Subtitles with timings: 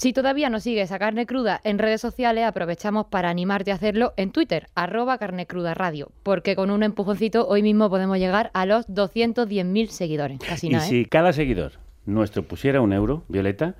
[0.00, 4.14] Si todavía no sigues a Carne Cruda en redes sociales, aprovechamos para animarte a hacerlo
[4.16, 8.64] en Twitter, arroba Carne Cruda Radio, porque con un empujoncito hoy mismo podemos llegar a
[8.64, 10.38] los 210.000 seguidores.
[10.38, 10.88] Casi Y nada, ¿eh?
[10.88, 11.72] si cada seguidor
[12.06, 13.74] nuestro pusiera un euro, Violeta,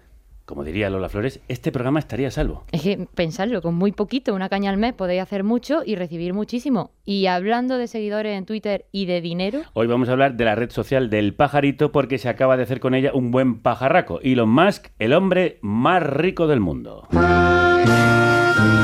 [0.50, 2.64] como diría Lola Flores, este programa estaría a salvo.
[2.72, 6.34] Es que pensarlo, con muy poquito, una caña al mes, podéis hacer mucho y recibir
[6.34, 6.90] muchísimo.
[7.06, 10.56] Y hablando de seguidores en Twitter y de dinero, Hoy vamos a hablar de la
[10.56, 14.20] red social del pajarito porque se acaba de hacer con ella un buen pajarraco.
[14.22, 17.06] Elon Musk, el hombre más rico del mundo.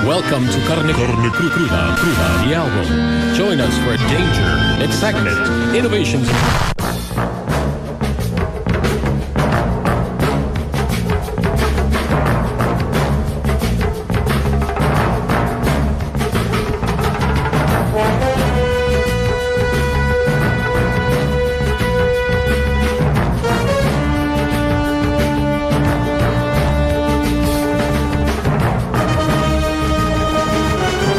[0.06, 3.34] Welcome to Carne, Carne Cru- Cruda, Cruda, the album.
[3.34, 6.28] Join us for danger, excitement, innovations.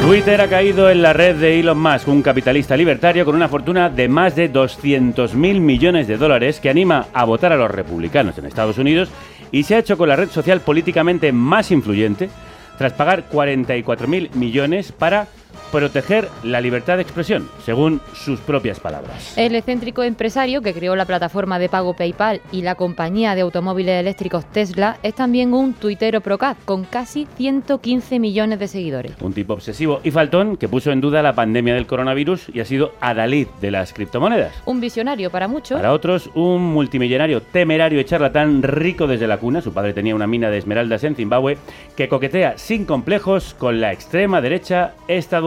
[0.07, 3.89] Twitter ha caído en la red de Elon Musk, un capitalista libertario con una fortuna
[3.89, 8.37] de más de 200 mil millones de dólares que anima a votar a los republicanos
[8.37, 9.09] en Estados Unidos
[9.51, 12.29] y se ha hecho con la red social políticamente más influyente
[12.77, 15.27] tras pagar 44 mil millones para
[15.71, 19.37] proteger la libertad de expresión, según sus propias palabras.
[19.37, 23.99] el excéntrico empresario que creó la plataforma de pago PayPal y la compañía de automóviles
[23.99, 29.13] eléctricos Tesla es también un tuitero procaz con casi 115 millones de seguidores.
[29.21, 32.65] Un tipo obsesivo y faltón que puso en duda la pandemia del coronavirus y ha
[32.65, 34.53] sido adalid de las criptomonedas.
[34.65, 35.77] Un visionario para muchos.
[35.77, 40.27] Para otros, un multimillonario temerario y charlatán rico desde la cuna, su padre tenía una
[40.27, 41.57] mina de esmeraldas en Zimbabue,
[41.95, 45.46] que coquetea sin complejos con la extrema derecha estadounidense.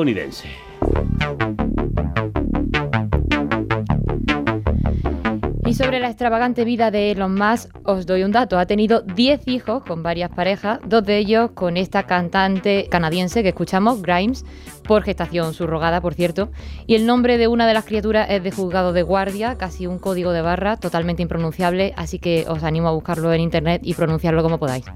[5.67, 8.59] Y sobre la extravagante vida de Elon Musk, os doy un dato.
[8.59, 13.51] Ha tenido 10 hijos con varias parejas, dos de ellos con esta cantante canadiense que
[13.51, 14.45] escuchamos, Grimes,
[14.83, 16.51] por gestación subrogada, por cierto.
[16.87, 19.99] Y el nombre de una de las criaturas es de juzgado de guardia, casi un
[19.99, 24.43] código de barra totalmente impronunciable, así que os animo a buscarlo en internet y pronunciarlo
[24.43, 24.87] como podáis.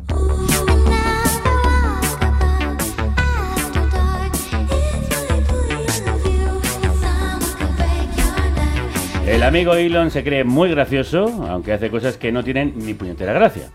[9.35, 13.33] El amigo Elon se cree muy gracioso, aunque hace cosas que no tienen ni puñetera
[13.33, 13.73] gracia.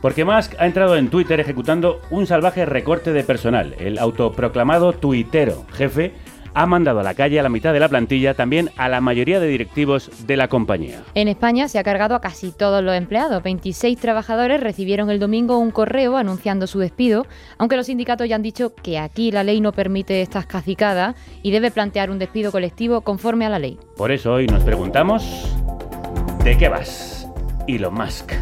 [0.00, 3.74] Porque Musk ha entrado en Twitter ejecutando un salvaje recorte de personal.
[3.80, 6.12] El autoproclamado tuitero jefe
[6.54, 9.40] ha mandado a la calle a la mitad de la plantilla, también a la mayoría
[9.40, 11.02] de directivos de la compañía.
[11.14, 13.42] En España se ha cargado a casi todos los empleados.
[13.42, 17.26] 26 trabajadores recibieron el domingo un correo anunciando su despido,
[17.58, 21.50] aunque los sindicatos ya han dicho que aquí la ley no permite estas cacicadas y
[21.50, 23.78] debe plantear un despido colectivo conforme a la ley.
[23.96, 25.56] Por eso hoy nos preguntamos,
[26.44, 27.28] ¿de qué vas,
[27.66, 28.32] Elon Musk?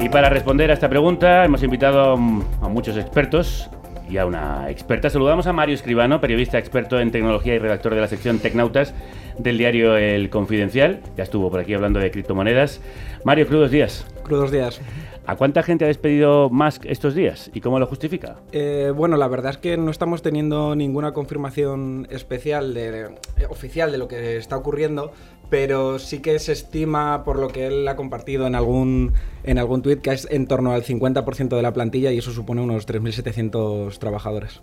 [0.00, 3.70] Y para responder a esta pregunta hemos invitado a muchos expertos
[4.12, 5.08] y a una experta.
[5.08, 8.92] Saludamos a Mario Escribano, periodista experto en tecnología y redactor de la sección Tecnautas
[9.38, 11.00] del diario El Confidencial.
[11.16, 12.82] Ya estuvo por aquí hablando de criptomonedas.
[13.24, 14.06] Mario, crudos días.
[14.22, 14.82] Crudos días.
[15.24, 18.36] ¿A cuánta gente ha despedido Musk estos días y cómo lo justifica?
[18.52, 23.14] Eh, bueno, la verdad es que no estamos teniendo ninguna confirmación especial, de,
[23.48, 25.12] oficial de lo que está ocurriendo,
[25.52, 29.12] pero sí que se estima, por lo que él ha compartido en algún,
[29.44, 32.62] en algún tuit, que es en torno al 50% de la plantilla y eso supone
[32.62, 34.62] unos 3.700 trabajadores.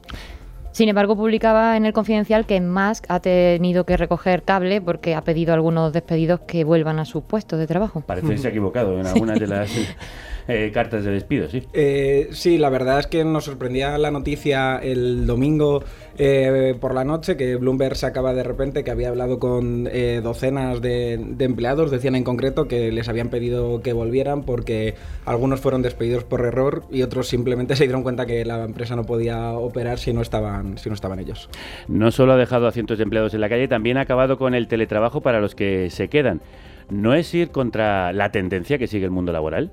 [0.72, 5.24] Sin embargo, publicaba en el Confidencial que Musk ha tenido que recoger cable porque ha
[5.24, 8.02] pedido a algunos despedidos que vuelvan a sus puestos de trabajo.
[8.02, 9.70] Parece que se ha equivocado en algunas de las
[10.48, 11.64] eh, cartas de despido, sí.
[11.74, 15.84] Eh, sí, la verdad es que nos sorprendía la noticia el domingo
[16.18, 20.82] eh, por la noche que Bloomberg sacaba de repente que había hablado con eh, docenas
[20.82, 24.96] de, de empleados, decían en concreto que les habían pedido que volvieran porque
[25.26, 29.06] algunos fueron despedidos por error y otros simplemente se dieron cuenta que la empresa no
[29.06, 31.50] podía operar si no estaban, si no estaban ellos.
[31.88, 34.54] No solo ha dejado a cientos de empleados en la calle, también ha acabado con
[34.54, 36.42] el teletrabajo para los que se quedan.
[36.90, 39.72] ¿No es ir contra la tendencia que sigue el mundo laboral?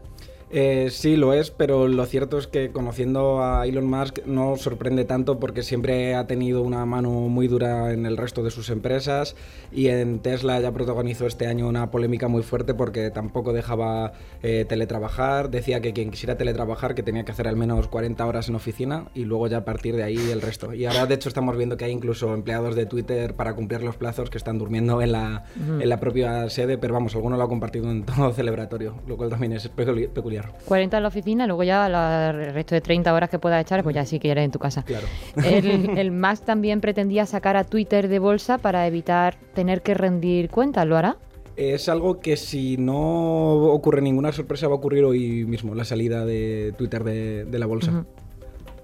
[0.52, 5.04] Eh, sí, lo es, pero lo cierto es que conociendo a Elon Musk no sorprende
[5.04, 9.34] tanto porque siempre ha tenido una mano muy dura en el resto de sus empresas
[9.72, 14.12] y en Tesla ya protagonizó este año una polémica muy fuerte porque tampoco dejaba
[14.44, 18.48] eh, teletrabajar, decía que quien quisiera teletrabajar que tenía que hacer al menos 40 horas
[18.48, 20.72] en oficina y luego ya a partir de ahí el resto.
[20.72, 23.96] Y ahora de hecho estamos viendo que hay incluso empleados de Twitter para cumplir los
[23.96, 25.44] plazos que están durmiendo en la,
[25.80, 29.28] en la propia sede, pero vamos, alguno lo ha compartido en todo celebratorio, lo cual
[29.30, 30.08] también es peculi-
[30.42, 30.64] peculiar.
[30.66, 33.82] 40 en la oficina, luego ya la- el resto de 30 horas que puedas echar,
[33.82, 34.82] pues ya sí que eres en tu casa.
[34.84, 35.06] Claro.
[35.44, 40.50] El, el Musk también pretendía sacar a Twitter de bolsa para evitar tener que rendir
[40.50, 41.16] cuentas, ¿lo hará?
[41.56, 46.26] Es algo que si no ocurre ninguna sorpresa va a ocurrir hoy mismo, la salida
[46.26, 48.04] de Twitter de, de la bolsa.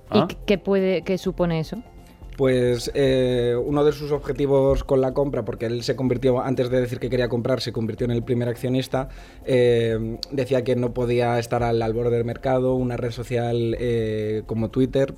[0.09, 0.27] Ah.
[0.31, 1.83] ¿Y qué, puede, qué supone eso?
[2.43, 6.81] Pues eh, uno de sus objetivos con la compra, porque él se convirtió, antes de
[6.81, 9.11] decir que quería comprar, se convirtió en el primer accionista,
[9.45, 14.71] eh, decía que no podía estar al, borde del mercado, una red social eh, como
[14.71, 15.15] Twitter.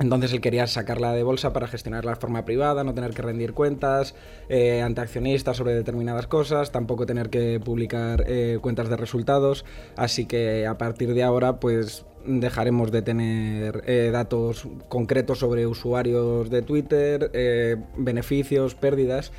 [0.00, 3.52] Entonces él quería sacarla de bolsa para gestionarla de forma privada, no tener que rendir
[3.52, 4.14] cuentas
[4.48, 9.66] eh, ante accionistas sobre determinadas cosas, tampoco tener que publicar eh, cuentas de resultados.
[9.96, 16.48] Así que a partir de ahora, pues dejaremos de tener eh, datos concretos sobre usuarios
[16.48, 17.30] de Twitter,
[17.96, 19.32] beneficios, pérdidas,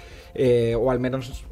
[0.77, 1.45] o al menos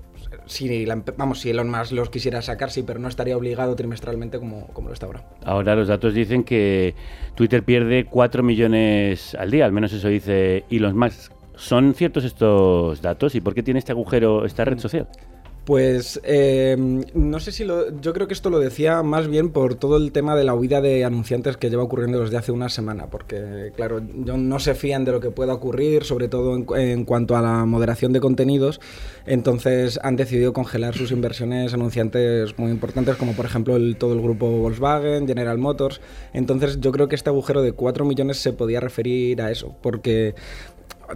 [0.46, 4.40] si, la vamos, si Elon Musk los quisiera sacar, sí, pero no estaría obligado trimestralmente
[4.40, 5.24] como, como lo está ahora.
[5.44, 6.96] Ahora los datos dicen que
[7.36, 11.32] Twitter pierde 4 millones al día, al menos eso dice Elon Musk.
[11.56, 15.08] ¿Son ciertos estos datos y por qué tiene este agujero esta red social?
[15.66, 16.76] Pues eh,
[17.14, 18.00] no sé si lo.
[18.02, 20.82] Yo creo que esto lo decía más bien por todo el tema de la huida
[20.82, 23.06] de anunciantes que lleva ocurriendo desde hace una semana.
[23.12, 27.42] Porque, claro, no se fían de lo que pueda ocurrir, sobre todo en cuanto a
[27.44, 28.82] la moderación de contenidos.
[29.28, 34.22] Entonces han decidido congelar sus inversiones anunciantes muy importantes, como por ejemplo el- todo el
[34.22, 36.02] grupo Volkswagen, General Motors.
[36.34, 39.76] Entonces yo creo que este agujero de 4 millones se podía referir a eso.
[39.84, 40.34] Porque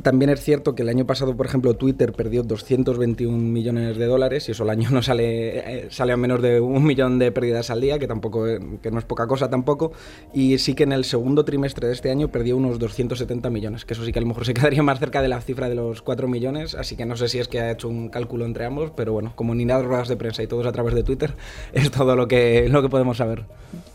[0.02, 4.48] también es cierto que el año pasado, por ejemplo, Twitter perdió 221 millones de dólares
[4.48, 7.70] y eso al año no sale, eh, sale a menos de un millón de pérdidas
[7.70, 8.46] al día, que tampoco
[8.82, 9.92] que no es poca cosa tampoco.
[10.34, 13.94] Y sí que en el segundo trimestre de este año perdió unos 270 millones, que
[13.94, 16.02] eso sí que a lo mejor se quedaría más cerca de la cifra de los
[16.02, 18.92] 4 millones, así que no sé si es que ha hecho un cálculo entre ambos,
[18.96, 21.04] pero bueno, como ni nada de ruedas de prensa y todo es a través de
[21.04, 21.34] Twitter,
[21.74, 23.46] es todo lo que, lo que podemos saber.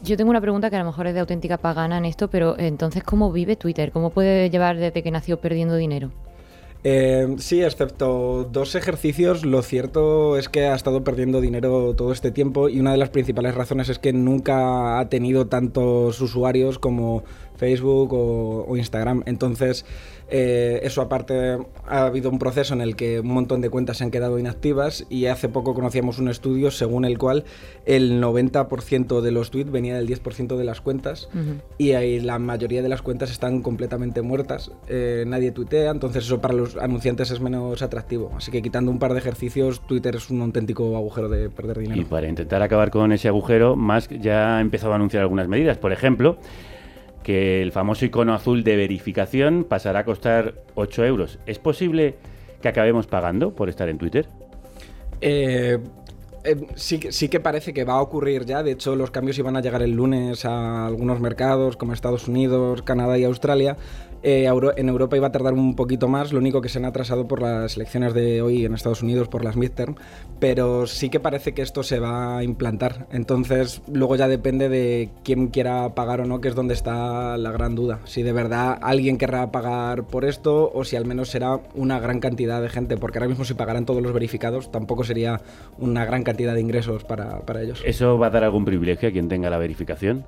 [0.03, 2.59] Yo tengo una pregunta que a lo mejor es de auténtica pagana en esto, pero
[2.59, 3.93] entonces, ¿cómo vive Twitter?
[3.93, 5.88] ¿Cómo puede llevar desde que nació perdiendo dinero?
[6.85, 12.31] Eh, sí, excepto dos ejercicios, lo cierto es que ha estado perdiendo dinero todo este
[12.31, 17.25] tiempo y una de las principales razones es que nunca ha tenido tantos usuarios como
[17.56, 19.25] Facebook o, o Instagram.
[19.26, 19.85] Entonces,
[20.31, 24.05] eh, eso aparte, ha habido un proceso en el que un montón de cuentas se
[24.05, 27.45] han quedado inactivas y hace poco conocíamos un estudio según el cual
[27.87, 31.29] el 90% de los tweets venía del 10% de las cuentas
[31.79, 34.71] y ahí la mayoría de las cuentas están completamente muertas.
[34.89, 38.33] Eh, nadie tuitea, entonces eso para los anunciantes es menos atractivo.
[38.37, 42.01] Así que quitando un par de ejercicios, Twitter es un auténtico agujero de perder dinero.
[42.01, 45.79] Y para intentar acabar con ese agujero, Musk ya ha empezado a anunciar algunas medidas.
[45.79, 46.39] Por ejemplo,
[47.29, 51.39] que el famoso icono azul de verificación pasará a costar 8 euros.
[51.45, 52.15] ¿Es posible
[52.63, 54.31] que acabemos pagando por estar en Twitter?
[55.21, 55.79] Eh,
[56.45, 58.63] eh, sí, sí que parece que va a ocurrir ya.
[58.63, 62.81] De hecho, los cambios iban a llegar el lunes a algunos mercados como Estados Unidos,
[62.81, 63.77] Canadá y Australia.
[64.23, 67.29] Eh, en Europa iba a tardar un poquito más, lo único que se han atrasado
[67.29, 69.94] por las elecciones de hoy en Estados Unidos, por las midterm,
[70.41, 73.06] pero sí que parece que esto se va a implantar.
[73.12, 77.53] Entonces, luego ya depende de quién quiera pagar o no, que es donde está la
[77.53, 78.00] gran duda.
[78.05, 82.20] Si de verdad alguien querrá pagar por esto o si al menos será una gran
[82.20, 85.41] cantidad de gente, porque ahora mismo si pagaran todos los verificados tampoco sería
[85.79, 87.82] una gran cantidad de ingresos para, para ellos.
[87.85, 90.25] ¿Eso va a dar algún privilegio a quien tenga la verificación?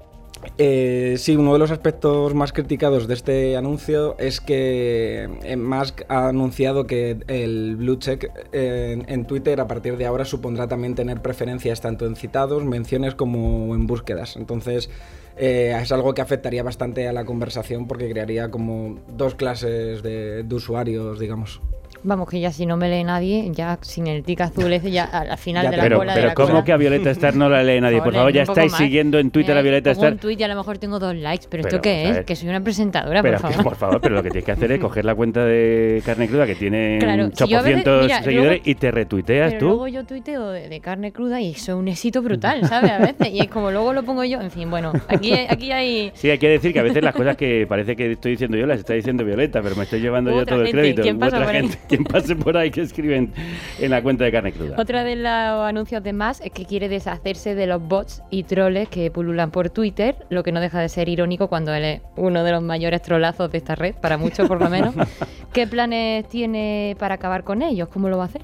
[0.56, 6.02] Eh, sí, uno de los aspectos más criticados de este anuncio es que eh, Musk
[6.08, 10.94] ha anunciado que el blue check eh, en, Twitter a partir de ahora supondrá también
[10.94, 14.36] tener preferencias tanto en citados, menciones como en búsquedas.
[14.36, 14.88] Entonces
[15.36, 20.46] eh, es algo que afectaría bastante a la conversación porque crearía como dos clases de
[20.50, 21.60] usuarios, digamos.
[22.02, 25.04] Vamos, que ya si no me lee nadie, ya sin el tic azul ese, ya
[25.04, 26.64] al final Ya, de la Pero, cola de pero la ¿cómo cola.
[26.64, 28.00] que a Violeta Star no la lee nadie?
[28.00, 28.80] Por favor, ya estáis más.
[28.80, 30.12] siguiendo en Twitter a Mira, Violeta pongo Star.
[30.14, 32.24] un tweet y a lo mejor tengo dos likes, pero, Pero ¿esto qué a es?
[32.24, 33.64] Que soy una presentadora, Pero, por que, favor.
[33.72, 36.46] por favor, pero lo que tienes que hacer es coger la cuenta de Carne Cruda
[36.46, 39.58] que tiene Claro, si yo a veces- 800 mira, seguidores luego- y te retuiteas Pero
[39.60, 39.66] tú.
[39.66, 42.90] luego yo tuiteo de, de carne cruda y es un éxito brutal, ¿sabes?
[42.92, 43.28] A veces.
[43.30, 44.40] Y es como luego lo pongo yo.
[44.40, 46.12] En fin, bueno, aquí, hay- aquí hay.
[46.14, 48.66] Sí, hay que decir que a veces las cosas que parece que estoy diciendo yo
[48.66, 50.80] las está diciendo Violeta, pero me estoy llevando yo todo el gente.
[50.80, 51.02] crédito.
[51.02, 51.70] ¿Quién pasa otra por ahí?
[51.90, 53.32] Quien pase por ahí que escriben
[53.80, 54.76] en la cuenta de Carne Cruda.
[54.78, 58.88] Otra de los anuncios de más es que quiere deshacerse de los bots y troles
[58.88, 62.44] que pululan por Twitter, lo que no deja de ser irónico cuando él es uno
[62.44, 64.94] de los mayores trolazos de esta red, para muchos por lo menos.
[65.52, 67.88] ¿Qué planes tiene para acabar con ellos?
[67.88, 68.42] ¿Cómo lo va a hacer?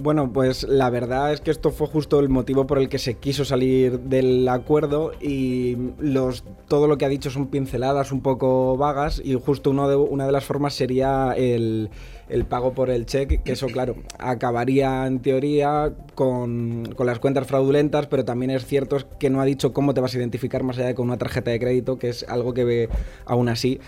[0.00, 3.14] Bueno, pues la verdad es que esto fue justo el motivo por el que se
[3.14, 8.76] quiso salir del acuerdo y los, todo lo que ha dicho son pinceladas un poco
[8.76, 11.90] vagas y justo uno de, una de las formas sería el,
[12.28, 17.46] el pago por el cheque, que eso claro, acabaría en teoría con, con las cuentas
[17.46, 20.78] fraudulentas, pero también es cierto que no ha dicho cómo te vas a identificar más
[20.78, 22.88] allá de con una tarjeta de crédito, que es algo que ve
[23.26, 23.80] aún así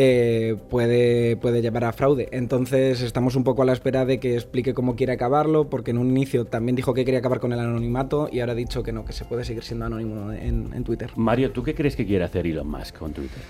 [0.00, 2.28] eh, puede, puede llevar a fraude.
[2.30, 5.98] Entonces estamos un poco a la espera de que explique cómo quiere acabarlo, porque en
[5.98, 8.92] un inicio también dijo que quería acabar con el anonimato y ahora ha dicho que
[8.92, 11.10] no, que se puede seguir siendo anónimo en, en Twitter.
[11.16, 13.42] Mario, ¿tú qué crees que quiere hacer Elon Musk con Twitter?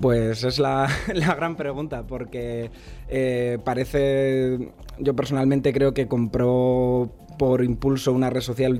[0.00, 2.70] Pues es la, la gran pregunta, porque
[3.08, 8.78] eh, parece, yo personalmente creo que compró por impulso una red social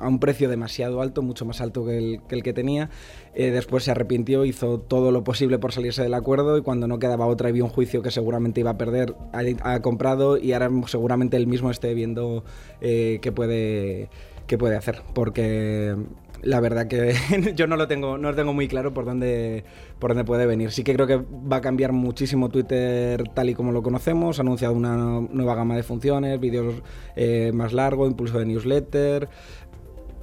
[0.00, 2.90] a un precio demasiado alto, mucho más alto que el que, tenía.
[3.34, 6.98] Eh, después se arrepintió, hizo todo lo posible por salirse del acuerdo y cuando no
[6.98, 10.54] quedaba otra y vio un juicio que seguramente iba a perder, ha, ha comprado y
[10.54, 12.44] ahora seguramente él mismo esté viendo
[12.80, 14.08] eh, qué, puede,
[14.46, 15.02] qué puede hacer.
[15.12, 15.94] Porque
[16.42, 17.14] la verdad que
[17.56, 19.64] yo no lo tengo, no lo tengo muy claro por dónde,
[19.98, 20.70] por dónde puede venir.
[20.70, 24.38] Sí que creo que va a cambiar muchísimo Twitter tal y como lo conocemos.
[24.38, 24.96] Ha anunciado una
[25.30, 26.74] nueva gama de funciones, vídeos
[27.16, 29.28] eh, más largos, impulso de newsletter.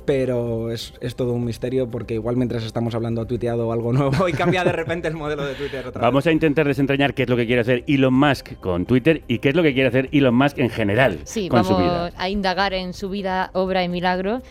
[0.06, 4.28] Pero es, es, todo un misterio porque igual mientras estamos hablando ha tuiteado algo nuevo
[4.28, 5.88] y cambia de repente el modelo de Twitter.
[5.88, 6.32] Otra Vamos vez.
[6.32, 9.48] a intentar desentrañar qué es lo que quiere hacer Elon Musk con Twitter y qué
[9.50, 12.12] es lo que quiere hacer Elon Musk en general Sí, con vamos su vida.
[12.18, 14.44] a indagar en su vida, obra y milagros,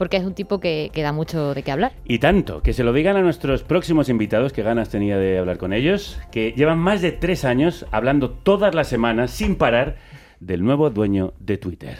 [0.00, 1.92] porque es un tipo que, que da mucho de qué hablar.
[2.06, 5.58] Y tanto, que se lo digan a nuestros próximos invitados, que ganas tenía de hablar
[5.58, 9.96] con ellos, que llevan más de tres años hablando todas las semanas sin parar
[10.40, 11.96] del nuevo dueño de Twitter.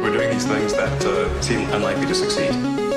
[0.00, 2.89] We're doing these things that uh, seem unlikely to succeed.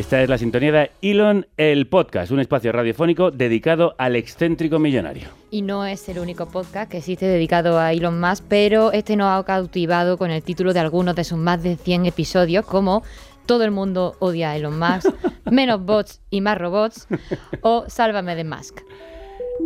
[0.00, 5.28] Esta es la sintonía de Elon, el podcast, un espacio radiofónico dedicado al excéntrico millonario.
[5.50, 9.28] Y no es el único podcast que existe dedicado a Elon Musk, pero este nos
[9.28, 13.02] ha cautivado con el título de algunos de sus más de 100 episodios, como
[13.44, 15.12] Todo el mundo odia a Elon Musk,
[15.50, 17.06] menos bots y más robots,
[17.60, 18.80] o Sálvame de Musk.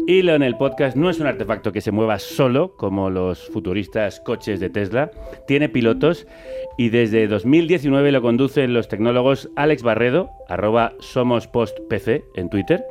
[0.06, 4.60] Elon, el podcast, no es un artefacto que se mueva solo, como los futuristas coches
[4.60, 5.10] de Tesla.
[5.46, 6.26] Tiene pilotos
[6.76, 12.84] y desde 2019 lo conducen los tecnólogos Alex Barredo, arroba somospostpc en Twitter,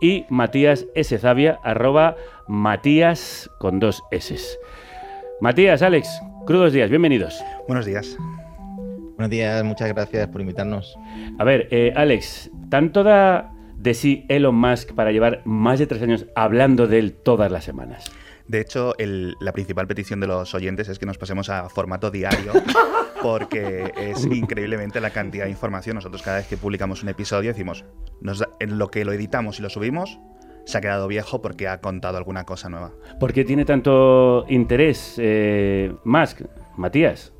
[0.00, 1.16] y Matías S.
[1.18, 2.16] Zavia, arroba
[2.48, 4.36] Matías con dos S.
[5.40, 6.08] Matías, Alex,
[6.46, 7.40] crudos días, bienvenidos.
[7.66, 8.16] Buenos días.
[9.16, 10.96] Buenos días, muchas gracias por invitarnos.
[11.38, 16.02] A ver, eh, Alex, ¿tanto da de sí Elon Musk para llevar más de tres
[16.02, 18.10] años hablando de él todas las semanas?
[18.46, 22.10] De hecho, el- la principal petición de los oyentes es que nos pasemos a formato
[22.10, 22.52] diario,
[23.22, 25.96] porque es increíblemente la cantidad de información.
[25.96, 27.84] Nosotros cada vez que publicamos un episodio decimos,
[28.20, 30.18] nos da- en lo que lo editamos y lo subimos,
[30.64, 32.92] se ha quedado viejo porque ha contado alguna cosa nueva.
[33.20, 36.42] ¿Por qué tiene tanto interés eh, Musk,
[36.76, 37.32] Matías?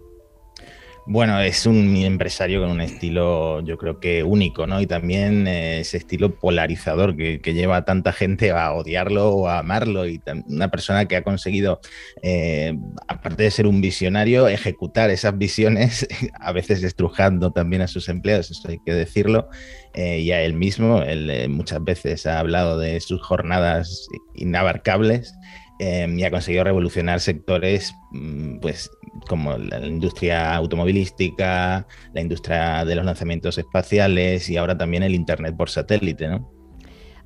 [1.11, 4.79] Bueno, es un empresario con un estilo, yo creo que único, ¿no?
[4.79, 9.61] Y también eh, ese estilo polarizador que, lleva a tanta gente a odiarlo o a
[9.61, 10.07] amarlo.
[10.07, 11.81] Y una persona que ha conseguido,
[12.23, 12.77] eh,
[13.09, 16.07] aparte de ser un visionario, ejecutar esas visiones,
[16.39, 19.49] a veces estrujando también a sus empleados, eso hay que decirlo,
[19.95, 21.01] eh, y a él mismo.
[21.01, 25.33] Él eh, muchas veces ha hablado de sus jornadas inabarcables.
[25.81, 28.91] y ha conseguido revolucionar sectores mm, pues
[29.29, 35.57] como la industria automovilística, la industria de los lanzamientos espaciales y ahora también el Internet
[35.57, 36.51] por satélite, ¿no?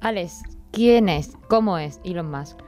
[0.00, 1.32] Alex, ¿quién es?
[1.48, 2.58] ¿Cómo es Elon Musk?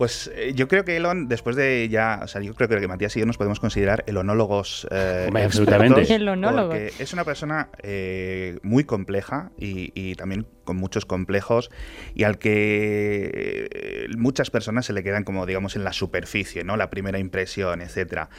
[0.00, 3.14] Pues eh, yo creo que Elon, después de ya, o sea, yo creo que Matías
[3.18, 6.14] y yo nos podemos considerar elonólogos eh, Hombre, absolutamente.
[6.14, 6.68] Elonólogos.
[6.68, 11.70] porque es una persona eh, muy compleja y, y también con muchos complejos
[12.14, 16.78] y al que muchas personas se le quedan como, digamos, en la superficie, ¿no?
[16.78, 18.30] La primera impresión, etcétera.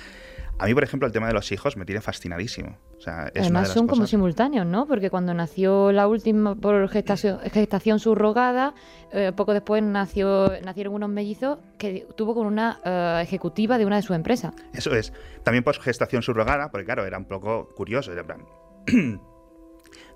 [0.59, 2.77] A mí, por ejemplo, el tema de los hijos me tiene fascinadísimo.
[2.97, 4.85] O sea, es una de Además las son como simultáneos, ¿no?
[4.85, 8.75] Porque cuando nació la última por gestación, gestación subrogada,
[9.11, 13.95] eh, poco después nació, nacieron unos mellizos que tuvo con una eh, ejecutiva de una
[13.95, 14.53] de sus empresas.
[14.73, 15.13] Eso es.
[15.43, 18.11] También por gestación subrogada, porque claro, era un poco curioso.
[18.11, 18.45] era en plan,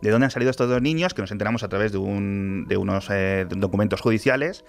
[0.01, 1.13] ¿De dónde han salido estos dos niños?
[1.13, 4.63] Que nos enteramos a través de, un- de unos eh, documentos judiciales.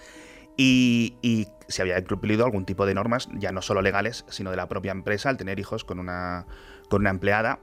[0.57, 4.57] Y, y se había cumplido algún tipo de normas, ya no solo legales, sino de
[4.57, 6.47] la propia empresa, al tener hijos con una,
[6.89, 7.61] con una empleada.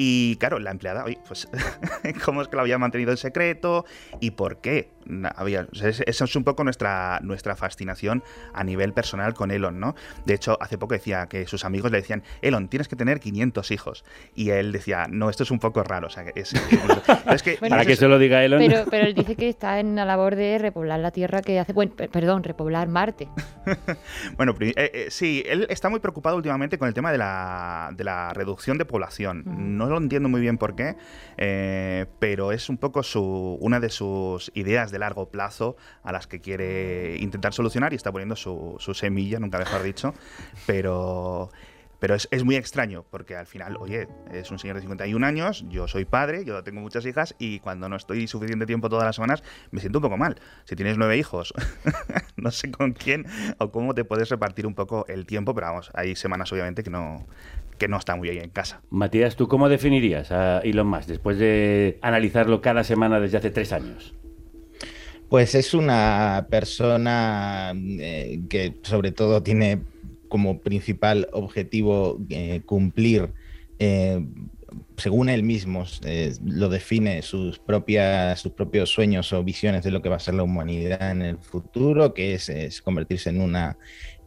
[0.00, 1.48] Y claro, la empleada, oye, pues,
[2.24, 3.84] ¿cómo es que lo había mantenido en secreto?
[4.20, 4.92] ¿Y por qué?
[5.36, 9.94] Había, esa es un poco nuestra, nuestra fascinación a nivel personal con Elon, ¿no?
[10.26, 13.70] De hecho, hace poco decía que sus amigos le decían, Elon, tienes que tener 500
[13.70, 14.04] hijos.
[14.34, 16.08] Y él decía, no, esto es un poco raro.
[16.08, 16.52] O sea, que es,
[17.32, 18.58] es que Bueno, Para que se lo diga Elon.
[18.60, 21.72] Pero, pero él dice que está en la labor de repoblar la Tierra que hace...
[21.72, 23.28] Bueno, per- perdón, repoblar Marte.
[24.36, 28.04] Bueno, eh, eh, sí, él está muy preocupado últimamente con el tema de la, de
[28.04, 29.42] la reducción de población.
[29.46, 29.56] Ujú.
[29.58, 30.96] No lo entiendo muy bien por qué,
[31.36, 36.26] eh, pero es un poco su, una de sus ideas de largo plazo a las
[36.26, 40.14] que quiere intentar solucionar y está poniendo su, semilla, nunca mejor dicho.
[40.66, 41.50] Pero,
[41.98, 45.64] Pero es, es muy extraño, porque al final, oye, es un señor de 51 años,
[45.68, 49.16] yo soy padre, yo tengo muchas hijas, y cuando no estoy suficiente tiempo todas las
[49.16, 50.40] semanas, me siento un poco mal.
[50.64, 51.52] Si tienes nueve hijos,
[52.36, 53.26] no sé con quién
[53.58, 56.90] o cómo te puedes repartir un poco el tiempo, pero vamos, hay semanas obviamente que
[56.90, 57.26] no,
[57.78, 58.82] que no está muy bien en casa.
[58.90, 63.72] Matías, ¿tú cómo definirías a Elon Musk después de analizarlo cada semana desde hace tres
[63.72, 64.14] años?
[65.28, 69.82] Pues es una persona eh, que sobre todo tiene
[70.28, 73.30] como principal objetivo eh, cumplir,
[73.78, 74.26] eh,
[74.96, 75.84] según él mismo
[76.44, 80.34] lo define, sus, propias, sus propios sueños o visiones de lo que va a ser
[80.34, 83.78] la humanidad en el futuro, que es, es convertirse en una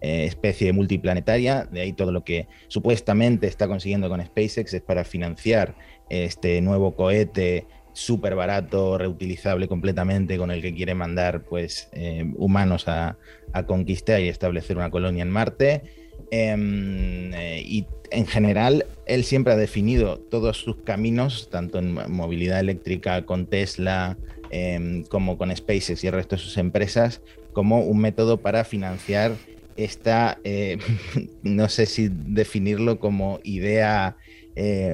[0.01, 1.65] especie multiplanetaria.
[1.65, 5.75] De ahí todo lo que supuestamente está consiguiendo con SpaceX es para financiar
[6.09, 7.67] este nuevo cohete
[8.05, 13.17] súper barato, reutilizable completamente, con el que quiere mandar pues, eh, humanos a,
[13.53, 15.83] a, conquistar y establecer una colonia en Marte.
[16.29, 22.59] Em, eh, y en general, él siempre ha definido todos sus caminos, tanto en movilidad
[22.59, 24.17] eléctrica con Tesla,
[24.49, 27.21] eh, como con SpaceX y el resto de sus empresas,
[27.53, 29.33] como un método para financiar
[29.75, 30.77] esta, eh,
[31.43, 34.15] no sé si definirlo como idea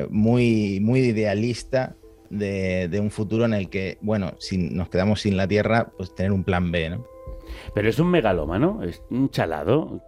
[0.10, 1.96] muy, muy idealista
[2.30, 6.14] de, de, un futuro en el que, bueno, si nos quedamos sin la Tierra, pues
[6.16, 7.06] tener un plan B, ¿no?
[7.74, 10.02] Pero es un megalómano, es un chalado.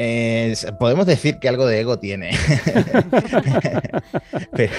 [0.00, 2.30] Eh, podemos decir que algo de ego tiene.
[4.52, 4.72] pero,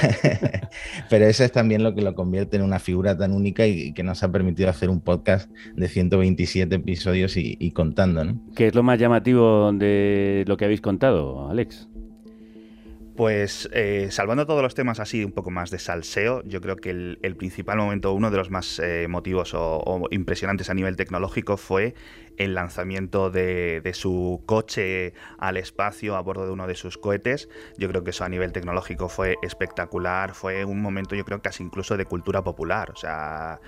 [1.10, 4.02] pero, eso es también lo que lo convierte en una figura tan única y que
[4.02, 8.40] nos ha permitido hacer un podcast de 127 episodios y, y contando, ¿no?
[8.56, 11.90] ¿Qué es lo más llamativo de lo que habéis contado, Alex?
[13.20, 16.90] Pues eh, salvando todos los temas así un poco más de salseo, yo creo que
[16.90, 21.96] el, principal momento, uno de los más eh, motivos o, impresionantes a nivel tecnológico fue
[22.38, 27.50] el lanzamiento de, de, su coche al espacio a bordo de uno de sus cohetes.
[27.78, 31.62] Yo creo que eso a nivel tecnológico fue espectacular, fue un momento yo creo casi
[31.62, 33.60] incluso de cultura popular, o sea,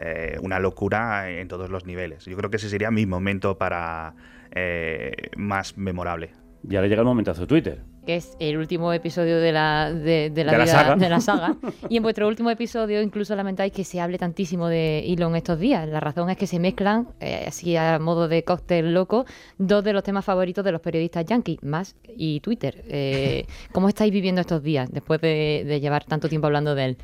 [0.00, 2.24] eh, una locura en todos los niveles.
[2.24, 4.16] Yo creo que ese sería mi momento para
[4.50, 6.32] eh, más memorable.
[6.68, 10.44] Y ahora llega el momentazo Twitter que es el último episodio de la, de, de
[10.44, 10.96] la, de vida, la saga.
[10.96, 11.56] de la saga.
[11.90, 15.86] y en vuestro último episodio incluso lamentáis que se hable tantísimo de Elon estos días.
[15.88, 19.26] La razón es que se mezclan, eh, así a modo de cóctel loco,
[19.58, 22.84] dos de los temas favoritos de los periodistas yankees, más y Twitter.
[22.88, 26.96] Eh, ¿Cómo estáis viviendo estos días después de, de llevar tanto tiempo hablando de él?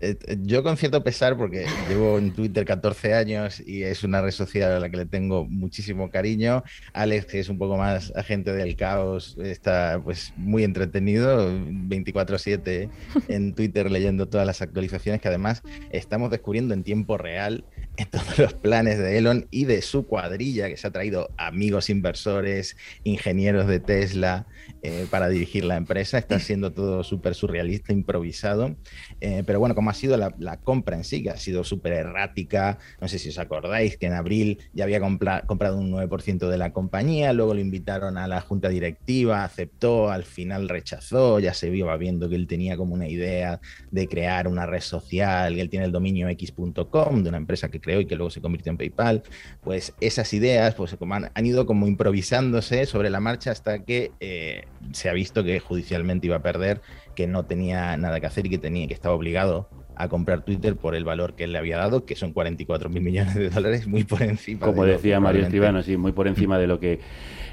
[0.00, 4.30] Eh, yo con cierto pesar, porque llevo en Twitter 14 años y es una red
[4.30, 6.62] social a la que le tengo muchísimo cariño.
[6.92, 12.90] Alex, que es un poco más agente del caos, está pues muy entretenido, 24/7
[13.28, 17.64] en Twitter leyendo todas las actualizaciones que además estamos descubriendo en tiempo real
[18.04, 22.76] todos los planes de Elon y de su cuadrilla, que se ha traído amigos inversores,
[23.04, 24.46] ingenieros de Tesla
[24.82, 26.18] eh, para dirigir la empresa.
[26.18, 28.76] Está siendo todo súper surrealista, improvisado.
[29.20, 32.78] Eh, pero bueno, como ha sido la, compra en sí, que ha sido súper errática,
[33.00, 36.58] no sé si os acordáis que en abril ya había compra, comprado un 9% de
[36.58, 41.70] la compañía, luego lo invitaron a la junta directiva, aceptó, al final rechazó, ya se
[41.70, 45.70] vio viendo que él tenía como una idea de crear una red social, que él
[45.70, 48.78] tiene el dominio x.com, de una empresa que creó y que luego se convirtió en
[48.78, 49.22] PayPal,
[49.62, 54.55] pues esas ideas pues, han, han ido como improvisándose sobre la marcha hasta que eh,
[54.92, 56.80] se ha visto que judicialmente iba a perder,
[57.14, 60.76] que no tenía nada que hacer y que, tenía, que estaba obligado a comprar Twitter
[60.76, 63.86] por el valor que él le había dado, que son 44 mil millones de dólares,
[63.86, 64.66] muy por encima.
[64.66, 66.92] Como de decía Mario Escribano, sí, muy por encima de lo que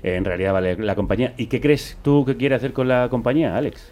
[0.03, 1.33] eh, en realidad vale la compañía.
[1.37, 3.91] ¿Y qué crees tú que quiere hacer con la compañía, Alex?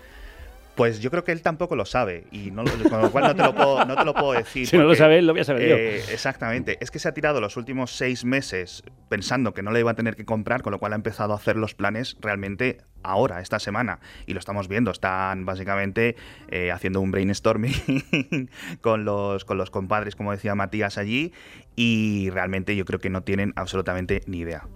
[0.76, 3.44] Pues yo creo que él tampoco lo sabe y no, con lo cual no te
[3.44, 4.52] lo puedo, no te lo puedo decir.
[4.72, 6.14] Si porque, no lo sabe él, lo voy a saber eh, yo.
[6.14, 6.78] Exactamente.
[6.82, 9.96] Es que se ha tirado los últimos seis meses pensando que no le iba a
[9.96, 13.60] tener que comprar, con lo cual ha empezado a hacer los planes realmente ahora, esta
[13.60, 14.00] semana.
[14.26, 14.92] Y lo estamos viendo.
[14.92, 16.16] Están básicamente
[16.50, 18.50] eh, haciendo un brainstorming
[18.82, 21.34] con, los, con los compadres, como decía Matías allí.
[21.76, 24.68] Y realmente yo creo que no tienen absolutamente ni idea.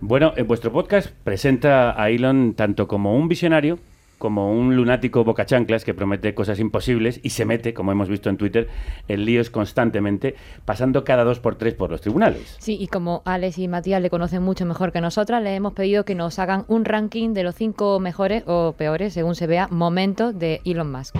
[0.00, 3.78] Bueno, en vuestro podcast presenta a Elon tanto como un visionario
[4.22, 8.36] como un lunático bocachanclas que promete cosas imposibles y se mete, como hemos visto en
[8.36, 8.68] Twitter,
[9.08, 12.56] en líos constantemente, pasando cada dos por tres por los tribunales.
[12.60, 16.04] Sí, y como Alex y Matías le conocen mucho mejor que nosotras, les hemos pedido
[16.04, 20.38] que nos hagan un ranking de los cinco mejores o peores, según se vea, momentos
[20.38, 21.16] de Elon Musk.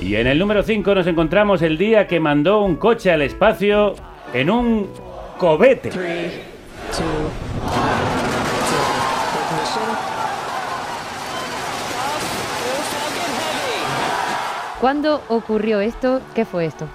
[0.00, 3.94] Y en el número 5 nos encontramos el día que mandó un coche al espacio
[4.32, 4.88] en un
[5.36, 6.53] cobete.
[14.80, 16.20] ¿Cuándo ocurrió esto?
[16.34, 16.86] ¿Qué fue esto?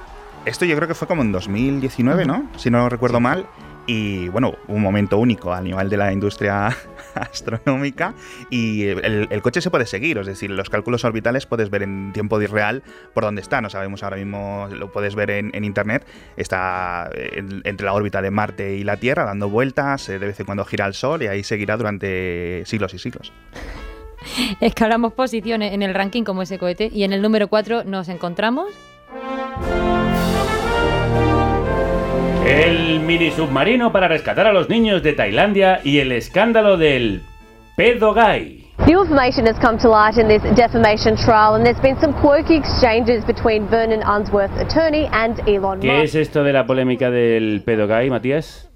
[0.46, 2.48] Esto yo creo que fue como en 2019, ¿no?
[2.56, 3.48] Si no recuerdo mal.
[3.90, 6.68] Y bueno, un momento único a nivel de la industria
[7.16, 8.14] astronómica.
[8.52, 12.38] Y el, coche se puede seguir, es decir, los cálculos orbitales puedes ver en tiempo
[12.38, 12.84] real
[13.16, 16.06] por dónde está, no sabemos ahora mismo, lo puedes ver en, internet,
[16.38, 20.46] está entre la órbita de Marte y la Tierra dando vueltas, eh, de vez en
[20.46, 23.34] cuando gira el Sol y ahí seguirá durante siglos y siglos.
[24.62, 28.72] Escalamos posiciones en el ranking como ese cohete y en el número 4 nos encontramos...
[32.46, 37.22] El mini submarino para rescatar a los niños de Tailandia y el escándalo del
[37.76, 38.66] pedo gay.
[38.88, 42.56] New information has come to light in this defamation trial, and there's been some quirky
[42.56, 45.82] exchanges between Vernon Unsworth's attorney and Elon Musk.
[45.82, 48.69] ¿Qué es esto de la polémica del pedo gay, Matías?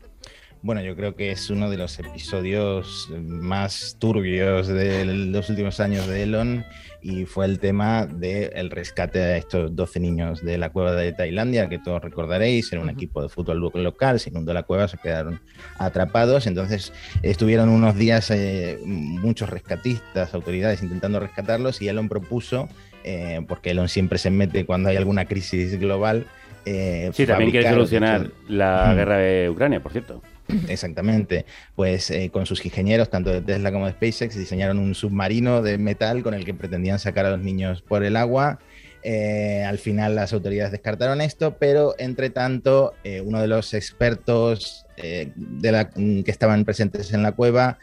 [0.63, 6.07] Bueno, yo creo que es uno de los episodios más turbios de los últimos años
[6.07, 6.63] de Elon
[7.01, 11.67] y fue el tema del rescate de estos 12 niños de la cueva de Tailandia,
[11.67, 15.41] que todos recordaréis, era un equipo de fútbol local, se inundó la cueva, se quedaron
[15.79, 22.69] atrapados, entonces estuvieron unos días eh, muchos rescatistas, autoridades intentando rescatarlos y Elon propuso,
[23.03, 26.25] eh, porque Elon siempre se mete cuando hay alguna crisis global,
[26.65, 30.21] eh, sí, también quiere solucionar la guerra de Ucrania, por cierto.
[30.67, 31.45] Exactamente.
[31.75, 35.77] Pues eh, con sus ingenieros, tanto de Tesla como de SpaceX, diseñaron un submarino de
[35.77, 38.59] metal con el que pretendían sacar a los niños por el agua.
[39.03, 44.85] Eh, al final las autoridades descartaron esto, pero entre tanto, eh, uno de los expertos
[44.95, 47.79] la, que estaban presentes en la cueva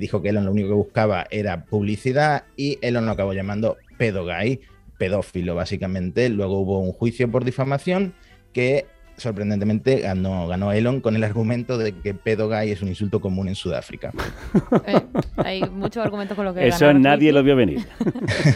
[0.00, 4.60] dijo que Elon lo único que buscaba era publicidad y Elon lo acabó llamando pedogay,
[4.96, 6.30] pedófilo básicamente.
[6.30, 8.14] Luego hubo un juicio por difamación
[8.54, 13.20] que sorprendentemente ganó, ganó Elon con el argumento de que pedo gay es un insulto
[13.20, 14.12] común en Sudáfrica.
[14.86, 15.00] Eh,
[15.36, 17.86] hay muchos argumentos con lo que Eso nadie lo vio venir.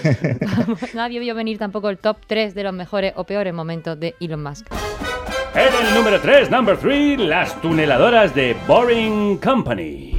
[0.94, 4.42] nadie vio venir tampoco el top 3 de los mejores o peores momentos de Elon
[4.42, 4.66] Musk.
[5.54, 10.18] En el número 3, number 3, las tuneladoras de Boring Company.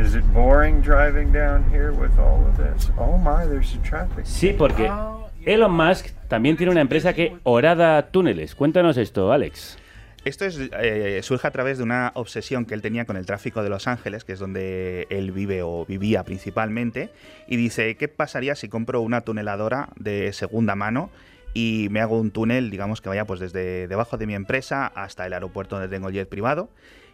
[0.00, 2.90] Is it boring driving down here with all of this?
[2.96, 4.24] Oh my, there's a traffic.
[4.24, 8.54] Sí, porque oh, Elon Musk también tiene una empresa que horada túneles.
[8.54, 9.78] Cuéntanos esto, Alex.
[10.24, 13.62] Esto es, eh, surge a través de una obsesión que él tenía con el tráfico
[13.62, 17.10] de Los Ángeles, que es donde él vive o vivía principalmente,
[17.48, 21.10] y dice, ¿qué pasaría si compro una tuneladora de segunda mano
[21.54, 25.26] y me hago un túnel, digamos que vaya pues desde debajo de mi empresa hasta
[25.26, 26.68] el aeropuerto donde tengo el jet privado?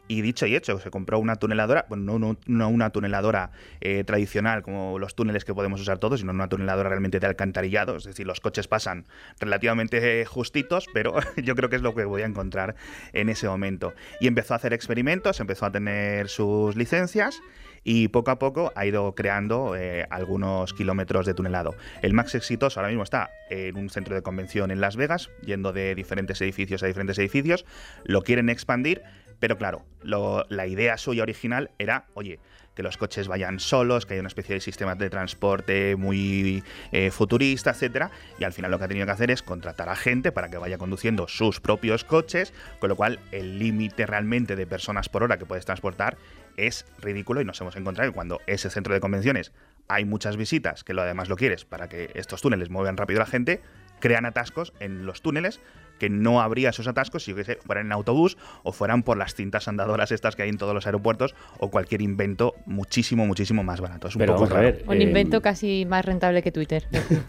[0.08, 4.98] Y dicho y hecho, se compró una tuneladora, bueno, no, una tuneladora eh, tradicional como
[4.98, 7.96] los túneles que podemos usar todos, sino una tuneladora realmente de alcantarillado.
[7.96, 9.06] Es decir, los coches pasan
[9.40, 12.76] relativamente justitos, pero yo creo que es lo que voy a encontrar
[13.12, 13.94] en ese momento.
[14.20, 17.40] Y empezó a hacer experimentos, empezó a tener sus licencias
[17.88, 21.76] y poco a poco ha ido creando eh, algunos kilómetros de tunelado.
[22.02, 25.72] El más exitoso ahora mismo está en un centro de convención en Las Vegas, yendo
[25.72, 27.64] de diferentes edificios a diferentes edificios.
[28.04, 29.02] Lo quieren expandir
[29.38, 32.38] pero claro, la idea suya original era, oye,
[32.76, 37.10] que los coches vayan solos, que haya una especie de sistema de transporte muy eh,
[37.10, 40.30] futurista, etcétera, y al final lo que ha tenido que hacer es contratar a gente
[40.30, 45.08] para que vaya conduciendo sus propios coches, con lo cual el límite realmente de personas
[45.08, 46.18] por hora que puedes transportar
[46.58, 49.52] es ridículo y nos hemos encontrado que cuando ese centro de convenciones
[49.88, 53.24] hay muchas visitas, que lo además lo quieres para que estos túneles muevan rápido a
[53.24, 53.62] la gente,
[54.00, 55.60] crean atascos en los túneles
[55.98, 60.12] que no habría esos atascos si fueran en autobús o fueran por las cintas andadoras
[60.12, 64.08] estas que hay en todos los aeropuertos o cualquier invento muchísimo, muchísimo más barato.
[64.08, 64.48] Es un poco
[64.86, 66.86] un invento casi más rentable que Twitter.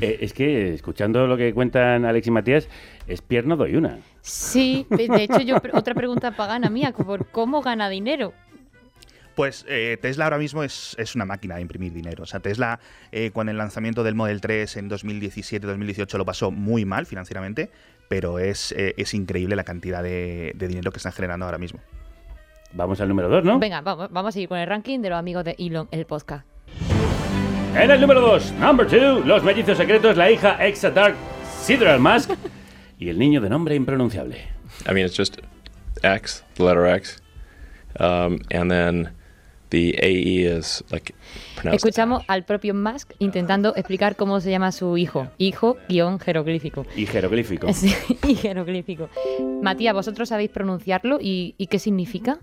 [0.00, 2.68] Eh, es que escuchando lo que cuentan Alex y Matías,
[3.06, 3.98] es pierno doy una.
[4.20, 8.32] Sí, de hecho yo otra pregunta pagana mía, por cómo gana dinero.
[9.38, 12.24] Pues eh, Tesla ahora mismo es, una máquina de imprimir dinero.
[12.24, 12.80] O sea, Tesla
[13.12, 17.70] eh, con el lanzamiento del Model 3 en 2017-2018 lo pasó muy mal financieramente,
[18.08, 21.80] pero es, eh, es increíble la cantidad de, dinero que están generando ahora mismo.
[22.72, 23.58] Vamos al número 2, ¿no?
[23.58, 26.46] Venga, vamos, vamos a seguir con el ranking de los amigos de Elon, el podcast.
[27.74, 31.14] En el número 2, number 2, los mellizos secretos, la hija Exa Dark
[31.62, 32.30] Sidral Musk
[32.98, 34.36] y el niño de nombre impronunciable.
[34.86, 35.38] I mean, it's just
[36.02, 37.20] X, the letter X,
[38.00, 39.10] um, and then
[39.70, 40.60] e
[41.72, 45.28] Escuchamos al propio Musk intentando explicar cómo se llama su hijo.
[45.38, 46.86] Hijo guion jeroglífico.
[46.96, 47.68] Y jeroglífico.
[47.78, 47.94] Sí,
[48.26, 49.08] y jeroglífico.
[49.62, 52.40] Matías, ¿vosotros sabéis pronunciarlo y, qué significa?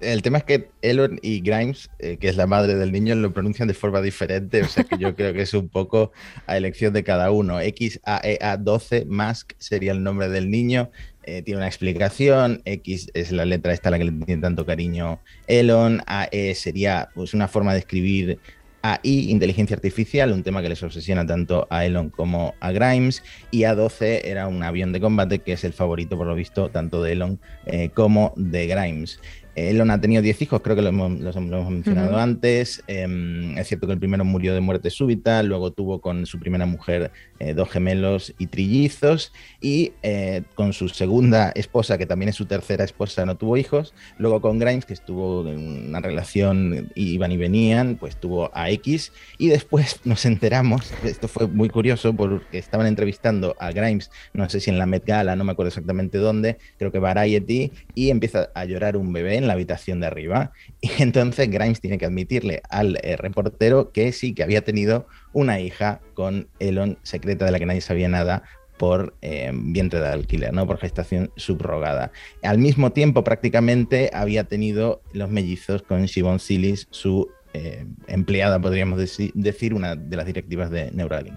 [0.00, 3.32] El tema es que Elon y Grimes, eh, que es la madre del niño, lo
[3.32, 4.62] pronuncian de forma diferente.
[4.62, 6.12] O sea que yo creo que es un poco
[6.46, 7.60] a elección de cada uno.
[7.60, 10.90] XAEA12, Musk sería el nombre del niño.
[11.26, 14.66] Eh, tiene una explicación, X es la letra esta a la que le tiene tanto
[14.66, 18.38] cariño Elon, AE sería pues, una forma de escribir
[18.82, 23.60] AI, inteligencia artificial, un tema que les obsesiona tanto a Elon como a Grimes, y
[23.60, 27.12] A12 era un avión de combate que es el favorito, por lo visto, tanto de
[27.12, 29.20] Elon eh, como de Grimes.
[29.54, 32.82] Elon ha tenido 10 hijos, creo que lo hemos, los hemos mencionado antes.
[32.86, 36.66] Em, es cierto que el primero murió de muerte súbita, luego tuvo con su primera
[36.66, 42.36] mujer eh, dos gemelos y trillizos, y eh, con su segunda esposa, que también es
[42.36, 43.94] su tercera esposa, no tuvo hijos.
[44.18, 49.12] Luego con Grimes, que estuvo en una relación, iban y venían, pues tuvo a X,
[49.38, 54.60] y después nos enteramos, esto fue muy curioso, porque estaban entrevistando a Grimes, no sé
[54.60, 58.50] si en la Met Gala, no me acuerdo exactamente dónde, creo que Variety, y empieza
[58.54, 60.52] a llorar un bebé la habitación de arriba.
[60.80, 65.60] Y entonces Grimes tiene que admitirle al eh, reportero que sí, que había tenido una
[65.60, 68.44] hija con Elon, secreta de la que nadie sabía nada,
[68.78, 70.66] por eh, vientre de alquiler, ¿no?
[70.66, 72.10] por gestación subrogada.
[72.42, 78.98] Al mismo tiempo, prácticamente había tenido los mellizos con Shivon Silis, su eh, empleada, podríamos
[78.98, 81.36] decir, una de las directivas de Neuralink.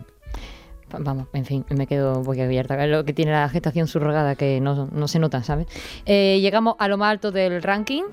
[0.90, 2.88] Vamos, en fin, me quedo abierta.
[2.88, 5.68] Lo que tiene la gestación subrogada que no, se nota, ¿sabes?
[6.06, 8.04] Eh, llegamos a lo más alto del ranking.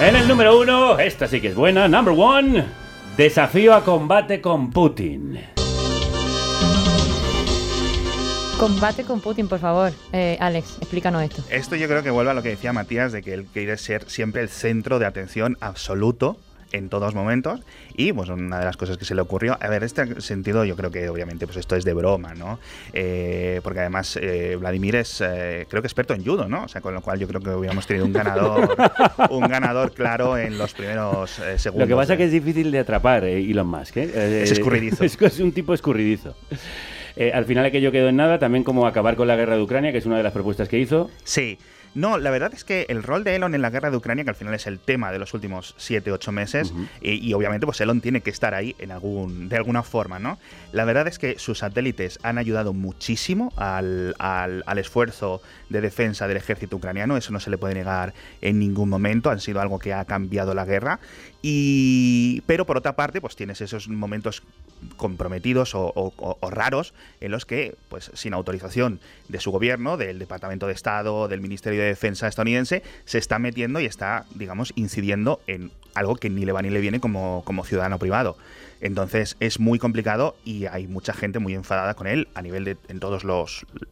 [0.00, 2.64] En el número uno, esta sí que es buena, number one,
[3.16, 5.40] desafío a combate con Putin.
[8.58, 9.92] Combate con Putin, por favor.
[10.12, 11.42] Eh, Alex, explícanos esto.
[11.50, 14.08] Esto yo creo que vuelve a lo que decía Matías, de que él quiere ser
[14.08, 16.38] siempre el centro de atención absoluto
[16.72, 17.60] en todos momentos.
[17.96, 20.76] Y pues una de las cosas que se le ocurrió a ver este sentido yo
[20.76, 22.58] creo que obviamente pues esto es de broma no
[22.92, 26.80] eh, porque además eh, Vladimir es eh, creo que experto en judo no o sea
[26.80, 28.76] con lo cual yo creo que hubiéramos tenido un ganador
[29.30, 32.80] un ganador claro en los primeros segundos lo que pasa es que es difícil de
[32.80, 35.04] atrapar Elon Musk es escurridizo.
[35.26, 36.34] es, un tipo escurridizo.
[37.32, 39.98] Al final aquello quedó en nada, también como acabar con la guerra de Ucrania, que
[39.98, 41.10] es una de las propuestas que hizo.
[41.24, 41.58] Sí,
[41.96, 44.28] no, la verdad es que el rol de Elon en la guerra de Ucrania, que
[44.28, 48.20] al final es el tema de los últimos 7-8 meses, y, obviamente pues Elon tiene
[48.20, 50.38] que estar ahí en algún, de alguna forma, ¿no?
[50.72, 56.36] La verdad es que sus satélites han ayudado muchísimo al, al, esfuerzo de defensa del
[56.36, 59.94] ejército ucraniano, eso no se le puede negar en ningún momento, han sido algo que
[59.94, 61.00] ha cambiado la guerra,
[61.48, 64.42] y, pero por otra parte, pues tienes esos momentos
[64.96, 66.12] comprometidos o,
[66.50, 71.40] raros en los que, pues sin autorización de su gobierno, del Departamento de Estado, del
[71.40, 76.44] Ministerio de Defensa estadounidense, se está metiendo y está, digamos, incidiendo en algo que ni
[76.44, 78.36] le va ni le viene como, como ciudadano privado.
[78.80, 82.76] Entonces es muy complicado y hay mucha gente muy enfadada con él a nivel de
[82.88, 83.22] en todas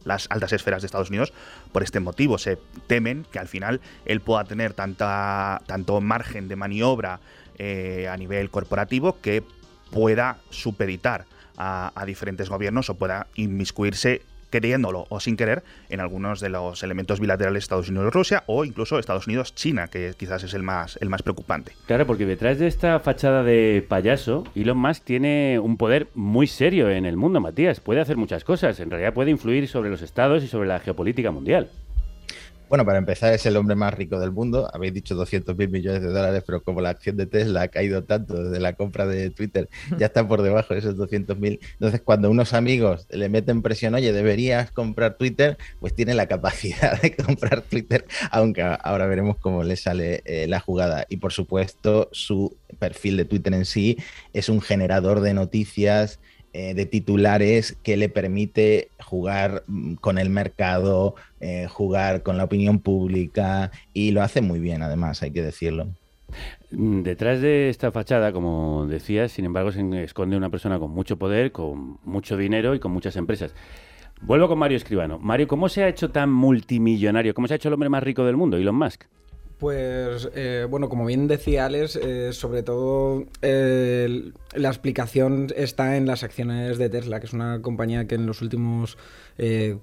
[0.03, 1.31] las altas esferas de Estados Unidos
[1.71, 2.37] por este motivo.
[2.37, 7.21] Se temen que al final él pueda tener tanta, tanto margen de maniobra
[7.57, 9.43] eh, a nivel corporativo que
[9.91, 11.25] pueda supeditar
[11.57, 17.19] a, diferentes gobiernos o pueda inmiscuirse queriéndolo o sin querer en algunos de los elementos
[17.19, 21.73] bilaterales Estados Unidos-Rusia o incluso Estados Unidos-China, que quizás es el más, el más preocupante.
[21.87, 26.89] Claro, porque detrás de esta fachada de payaso, Elon Musk tiene un poder muy serio
[26.89, 27.79] en el mundo, Matías.
[27.81, 31.31] Puede hacer muchas cosas, en realidad puede influir sobre los estados y sobre la geopolítica
[31.31, 31.69] mundial.
[32.67, 34.67] Bueno, para empezar, es el hombre más rico del mundo.
[34.73, 38.03] Habéis dicho 200 mil millones de dólares, pero como la acción de Tesla ha caído
[38.03, 41.59] tanto desde la compra de Twitter, ya está por debajo de esos 200 mil.
[41.73, 46.99] Entonces, cuando unos amigos le meten presión, oye, deberías comprar Twitter, pues tiene la capacidad
[47.01, 51.05] de comprar Twitter, aunque ahora veremos cómo le sale eh, la jugada.
[51.07, 53.97] Y por supuesto, su perfil de Twitter en sí
[54.33, 56.19] es un generador de noticias
[56.57, 62.45] eh, de titulares que le permite jugar mm, con el mercado, eh, jugar con la
[62.45, 65.89] opinión pública y lo hace muy bien además, hay que decirlo.
[66.71, 71.17] Mm, detrás de esta fachada, como decías, sin embargo, se esconde una persona con mucho
[71.17, 73.53] poder, con mucho dinero y con muchas empresas.
[74.21, 75.19] Vuelvo con Mario Escribano.
[75.19, 77.33] Mario, ¿cómo se ha hecho tan multimillonario?
[77.33, 79.03] ¿Cómo se ha hecho el hombre más rico del mundo, Elon Musk?
[79.57, 86.05] Pues eh, bueno, como bien decía Alex, eh, sobre todo eh, la explicación está en
[86.05, 88.97] las acciones de Tesla, que es una compañía que en los últimos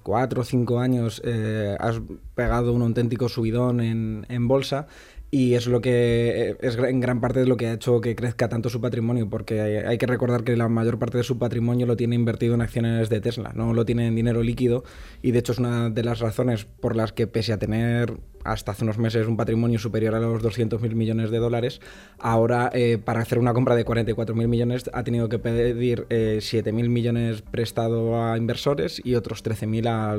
[0.03, 1.93] cuatro o cinco años ha
[2.35, 4.87] pegado un auténtico subidón en, en bolsa
[5.35, 8.51] y es lo que es en gran parte de lo que ha hecho que crezca
[8.51, 11.97] tanto su patrimonio, porque hay, que recordar que la mayor parte de su patrimonio lo
[11.97, 14.85] tiene invertido en acciones de Tesla, no lo tiene en dinero líquido,
[15.23, 18.13] y de hecho es una de las razones por las que pese a tener
[18.45, 21.81] hasta hace unos meses un patrimonio superior a los 200.000 millones de dólares,
[22.19, 26.91] ahora eh, para hacer una compra de 44.000 millones ha tenido que pedir eh, 7.000
[26.91, 30.11] millones prestado a inversores y otros 13.000 a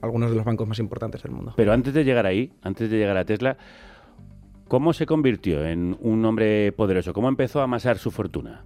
[0.00, 1.52] algunos de los bancos más importantes del mundo.
[1.58, 3.58] Pero antes de llegar ahí, antes de llegar a Tesla,
[4.72, 7.12] ¿Cómo se convirtió en un hombre poderoso?
[7.12, 8.64] ¿Cómo empezó a amasar su fortuna?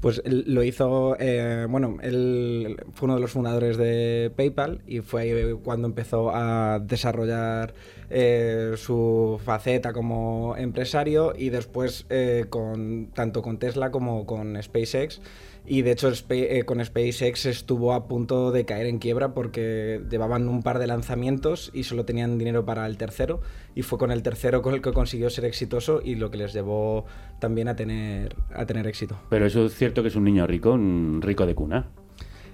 [0.00, 5.56] Pues lo hizo, eh, bueno, él fue uno de los fundadores de PayPal y fue
[5.62, 7.72] cuando empezó a desarrollar
[8.10, 15.20] eh, su faceta como empresario y después eh, con, tanto con Tesla como con SpaceX
[15.66, 20.48] y de hecho eh, con SpaceX estuvo a punto de caer en quiebra porque llevaban
[20.48, 23.40] un par de lanzamientos y solo tenían dinero para el tercero
[23.74, 26.52] y fue con el tercero con el que consiguió ser exitoso y lo que les
[26.52, 27.06] llevó
[27.40, 29.16] también a tener, a tener éxito.
[29.30, 31.86] Pero eso es cierto que es un niño rico, un rico de cuna.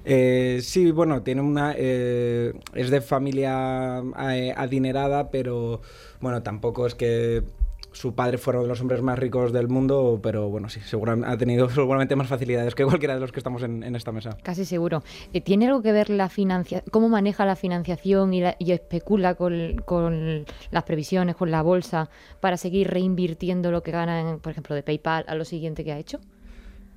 [0.04, 1.74] Eh, sí, bueno, tiene una.
[1.76, 5.82] Eh, es de familia adinerada, pero
[6.20, 7.42] bueno, tampoco es que
[7.92, 11.28] su padre fue uno de los hombres más ricos del mundo, pero bueno, sí, seguramente
[11.28, 14.36] ha tenido seguramente más facilidades que cualquiera de los que estamos en, esta mesa.
[14.42, 15.02] Casi seguro.
[15.32, 19.76] Eh, ¿Tiene algo que ver la financia cómo maneja la financiación y, y especula con,
[19.84, 22.08] con, las previsiones, con la bolsa,
[22.40, 25.98] para seguir reinvirtiendo lo que gana, por ejemplo, de PayPal a lo siguiente que ha
[25.98, 26.20] hecho?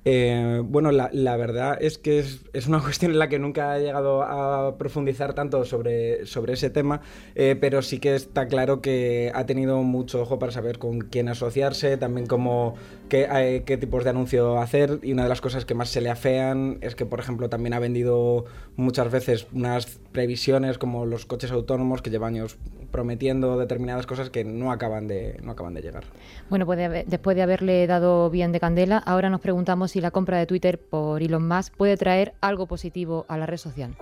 [0.06, 4.22] Eh, bueno, la, verdad es que es, una cuestión en la que nunca he llegado
[4.22, 7.00] a profundizar tanto sobre, sobre ese tema,
[7.34, 11.28] eh, pero sí que está claro que ha tenido mucho ojo para saber con quién
[11.28, 12.74] asociarse, también cómo,
[13.08, 16.02] qué, eh, qué tipos de anuncio hacer, y una de las cosas que más se
[16.02, 18.44] le afean es que, por ejemplo, también ha vendido
[18.76, 22.58] muchas veces unas previsiones como los coches autónomos que lleva años
[22.94, 26.04] prometiendo determinadas cosas que no acaban de, no acaban de llegar.
[26.48, 26.64] Bueno,
[27.06, 30.80] después de haberle dado bien de candela, ahora nos preguntamos si la compra de Twitter
[30.80, 33.96] por Elon Musk puede traer algo positivo a la red social.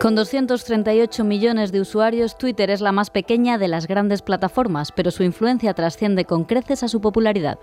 [0.00, 5.12] Con 238 millones de usuarios, Twitter es la más pequeña de las grandes plataformas, pero
[5.12, 7.60] su influencia trasciende con creces a su popularidad.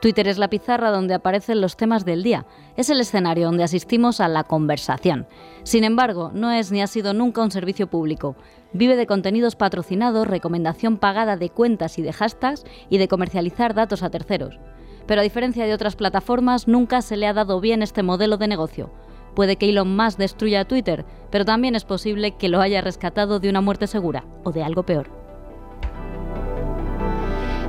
[0.00, 2.44] Twitter es la pizarra donde aparecen los temas del día,
[2.76, 5.28] es el escenario donde asistimos a la conversación.
[5.62, 8.34] Sin embargo, no es ni ha sido nunca un servicio público.
[8.72, 14.02] Vive de contenidos patrocinados, recomendación pagada de cuentas y de hashtags y de comercializar datos
[14.02, 14.58] a terceros.
[15.06, 18.46] Pero a diferencia de otras plataformas, nunca se le ha dado bien este modelo de
[18.46, 18.90] negocio.
[19.34, 23.48] Puede que Elon Musk destruya Twitter, pero también es posible que lo haya rescatado de
[23.48, 25.08] una muerte segura o de algo peor.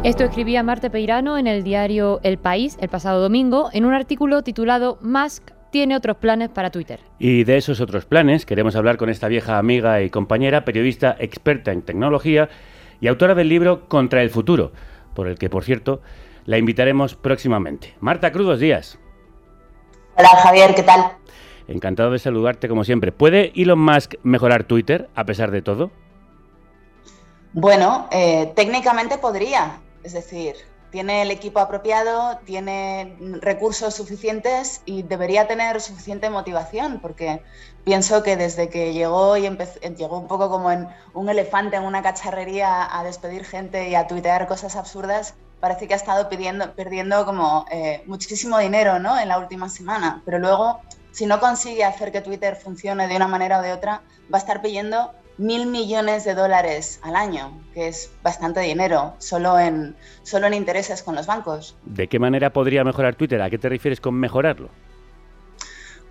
[0.04, 4.44] Esto escribía Marte Peirano en el diario El País el pasado domingo en un artículo
[4.44, 7.00] titulado Musk tiene otros planes para Twitter.
[7.20, 11.72] Y de esos otros planes queremos hablar con esta vieja amiga y compañera, periodista experta
[11.72, 12.50] en tecnología
[13.02, 14.72] y autora del libro Contra el Futuro,
[15.14, 16.02] por el que, por cierto,
[16.46, 17.96] la invitaremos próximamente.
[18.00, 19.00] Marta Cruz, días.
[20.18, 21.14] Hola Javier, ¿qué tal?
[21.68, 23.12] Encantado de saludarte como siempre.
[23.12, 25.92] ¿Puede Elon Musk mejorar Twitter a pesar de todo?
[27.54, 30.56] Bueno, eh, técnicamente podría, es decir,
[30.92, 37.44] tiene el equipo apropiado, tiene recursos suficientes y debería tener suficiente motivación, porque
[37.84, 39.50] pienso que desde que llegó y
[39.98, 40.70] llegó un poco como
[41.14, 45.94] un elefante en una cacharrería a despedir gente y a tuitear cosas absurdas, parece que
[45.94, 49.20] ha estado pidiendo, perdiendo como eh, muchísimo dinero ¿no?
[49.20, 50.22] en la última semana.
[50.26, 50.80] Pero luego,
[51.12, 54.02] si no consigue hacer que Twitter funcione de una manera o de otra,
[54.34, 59.58] va a estar pidiendo mil millones de dólares al año, que es bastante dinero, solo
[59.58, 61.78] en, solo en intereses con los bancos.
[61.86, 63.42] ¿De qué manera podría mejorar Twitter?
[63.42, 64.70] ¿A qué te refieres con mejorarlo?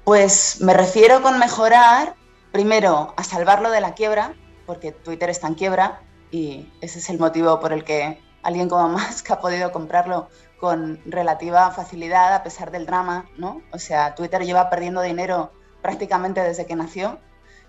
[0.05, 2.15] Pues me refiero con mejorar,
[2.53, 4.33] primero, a salvarlo de la quiebra,
[4.65, 8.89] porque Twitter está en quiebra y ese es el motivo por el que alguien como
[8.89, 13.61] Musk ha podido comprarlo con relativa facilidad a pesar del drama, ¿no?
[13.73, 17.19] O sea, Twitter lleva perdiendo dinero prácticamente desde que nació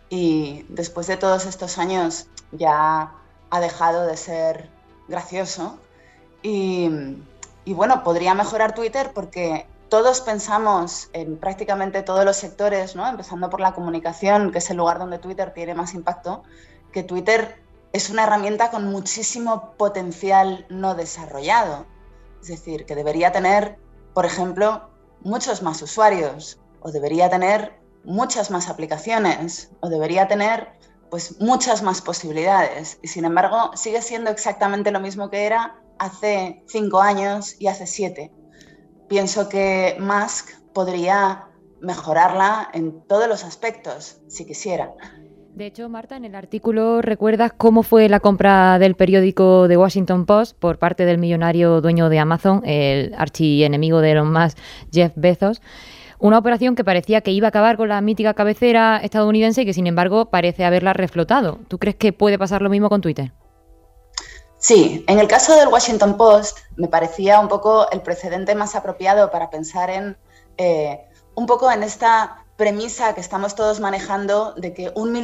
[0.10, 3.14] y después de todos estos años ya
[3.50, 4.70] ha dejado de ser
[5.08, 5.80] gracioso.
[6.42, 6.90] Y,
[7.66, 13.08] bueno, podría mejorar Twitter porque todos pensamos en prácticamente todos los sectores, ¿no?
[13.08, 16.44] empezando por la comunicación, que es el lugar donde Twitter tiene más impacto,
[16.92, 21.86] que Twitter es una herramienta con muchísimo potencial no desarrollado.
[22.42, 23.78] Es decir, que debería tener,
[24.14, 24.90] por ejemplo,
[25.22, 30.70] muchos más usuarios o debería tener muchas más aplicaciones o debería tener
[31.10, 36.64] pues muchas más posibilidades y sin embargo sigue siendo exactamente lo mismo que era hace
[36.68, 38.32] cinco años y hace siete.
[39.08, 41.48] Pienso que Musk podría
[41.82, 44.94] mejorarla en todos los aspectos, si quisiera.
[45.56, 50.26] De hecho, Marta, en el artículo recuerdas cómo fue la compra del periódico The Washington
[50.26, 54.58] Post por parte del millonario dueño de Amazon, el archienemigo de Elon Musk,
[54.92, 55.62] Jeff Bezos.
[56.20, 59.74] Una operación que parecía que iba a acabar con la mítica cabecera estadounidense y que
[59.74, 61.60] sin embargo parece haberla reflotado.
[61.70, 63.32] ¿Tú crees que puede pasar lo mismo con Twitter?
[64.58, 69.32] Sí, en el caso del Washington Post me parecía un poco el precedente más apropiado
[69.32, 70.18] para pensar en
[70.58, 71.00] eh,
[71.36, 75.16] un poco en esta premisa que estamos todos manejando de que un,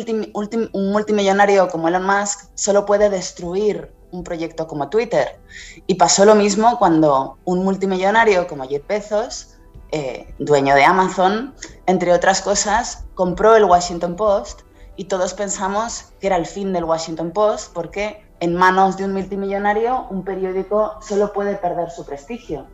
[0.72, 5.38] un multimillonario como Elon Musk solo puede destruir un proyecto como Twitter.
[5.86, 9.55] Y pasó lo mismo cuando un multimillonario como Jeff Bezos,
[9.92, 11.54] eh, dueño de Amazon,
[11.86, 14.62] entre otras cosas, compró el Washington Post
[14.96, 19.14] y todos pensamos que era el fin del Washington Post porque en manos de un
[19.14, 22.68] multimillonario un periódico solo puede perder su prestigio.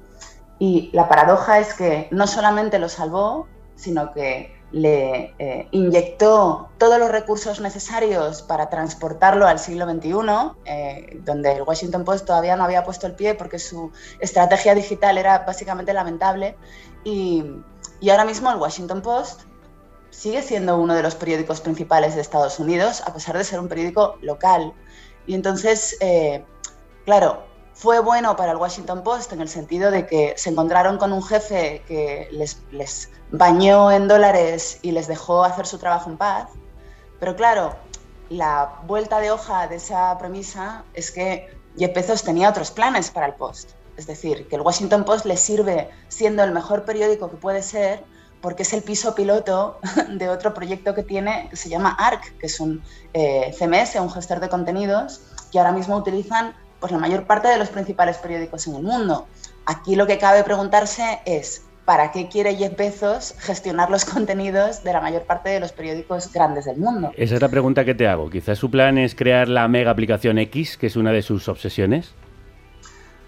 [0.59, 6.97] Y la paradoja es que no solamente lo salvó, sino que le eh, inyectó todos
[6.97, 10.11] los recursos necesarios para transportarlo al siglo XXI,
[10.65, 15.17] eh, donde el Washington Post todavía no había puesto el pie porque su estrategia digital
[15.17, 16.55] era básicamente lamentable.
[17.03, 17.43] Y,
[18.09, 19.41] ahora mismo el Washington Post
[20.09, 23.67] sigue siendo uno de los periódicos principales de Estados Unidos, a pesar de ser un
[23.67, 24.73] periódico local.
[25.27, 26.43] Y entonces, eh,
[27.05, 27.43] claro,
[27.73, 31.23] fue bueno para el Washington Post en el sentido de que se encontraron con un
[31.23, 36.49] jefe que les, bañó en dólares y les dejó hacer su trabajo en paz.
[37.19, 37.75] Pero claro,
[38.29, 43.27] la vuelta de hoja de esa premisa es que Jeff Bezos tenía otros planes para
[43.27, 43.71] el Post.
[43.97, 48.03] Es decir, que el Washington Post le sirve siendo el mejor periódico que puede ser
[48.41, 52.47] porque es el piso piloto de otro proyecto que tiene que se llama ARC, que
[52.47, 57.25] es un eh, CMS, un gestor de contenidos, que ahora mismo utilizan pues, la mayor
[57.25, 59.27] parte de los principales periódicos en el mundo.
[59.65, 64.91] Aquí lo que cabe preguntarse es, ¿para qué quiere Jeff Bezos gestionar los contenidos de
[64.91, 67.11] la mayor parte de los periódicos grandes del mundo?
[67.15, 68.29] Esa es la pregunta que te hago.
[68.29, 72.13] Quizás su plan es crear la mega aplicación X, que es una de sus obsesiones.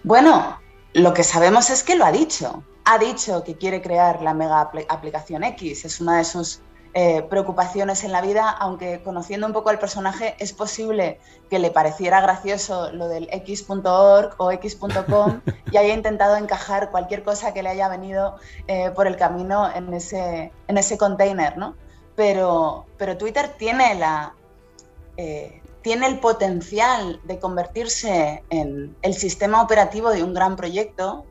[0.02, 0.58] Bueno,
[0.92, 2.64] lo que sabemos es que lo ha dicho.
[2.84, 5.84] Ha dicho que quiere crear la mega aplicación X.
[5.84, 6.60] Es una de sus
[6.96, 11.18] eh, preocupaciones en la vida, aunque conociendo un poco al personaje es posible
[11.50, 15.40] que le pareciera gracioso lo del x.org o x.com
[15.72, 18.36] y haya intentado encajar cualquier cosa que le haya venido
[18.68, 21.74] eh, por el camino en ese, en ese container, ¿no?
[22.14, 24.36] Pero, pero Twitter tiene, la,
[25.16, 31.26] eh, tiene el potencial de convertirse en el sistema operativo de un gran proyecto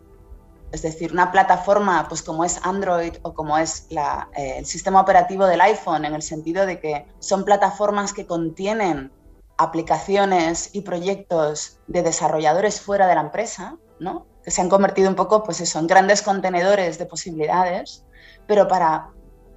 [0.73, 5.45] es decir, una plataforma pues como es Android o como es eh, el sistema operativo
[5.45, 9.11] del iPhone, en el sentido de que son plataformas que contienen
[9.57, 14.25] aplicaciones y proyectos de desarrolladores fuera de la empresa, ¿no?
[14.43, 18.03] que se han convertido un poco pues eso, en grandes contenedores de posibilidades,
[18.47, 19.11] pero para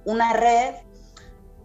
[0.05, 0.75] una red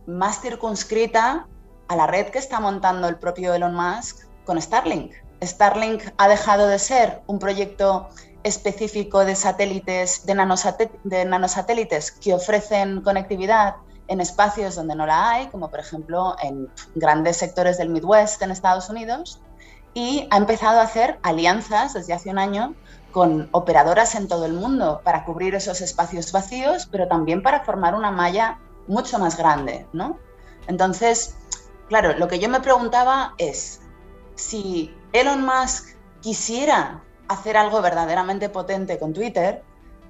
[0.07, 1.47] más circunscrita
[1.89, 5.13] a la red que está montando el propio Elon Musk con Starlink.
[5.43, 8.09] Starlink ha dejado de ser un proyecto
[8.45, 10.35] específico de satélites, de,
[11.25, 13.77] nanosatélites que ofrecen conectividad
[14.09, 18.51] en espacios donde no la hay, como por ejemplo en grandes sectores del Midwest en
[18.51, 19.41] Estados Unidos,
[19.95, 22.75] y ha empezado a hacer alianzas desde hace un año
[23.13, 27.95] con operadoras en todo el mundo para cubrir esos espacios vacíos, pero también para formar
[27.95, 30.19] una malla mucho más grande, ¿no?
[30.67, 31.37] Entonces,
[31.89, 33.81] claro, lo que yo me preguntaba es
[34.35, 39.63] si Elon Musk quisiera hacer algo verdaderamente potente con Twitter,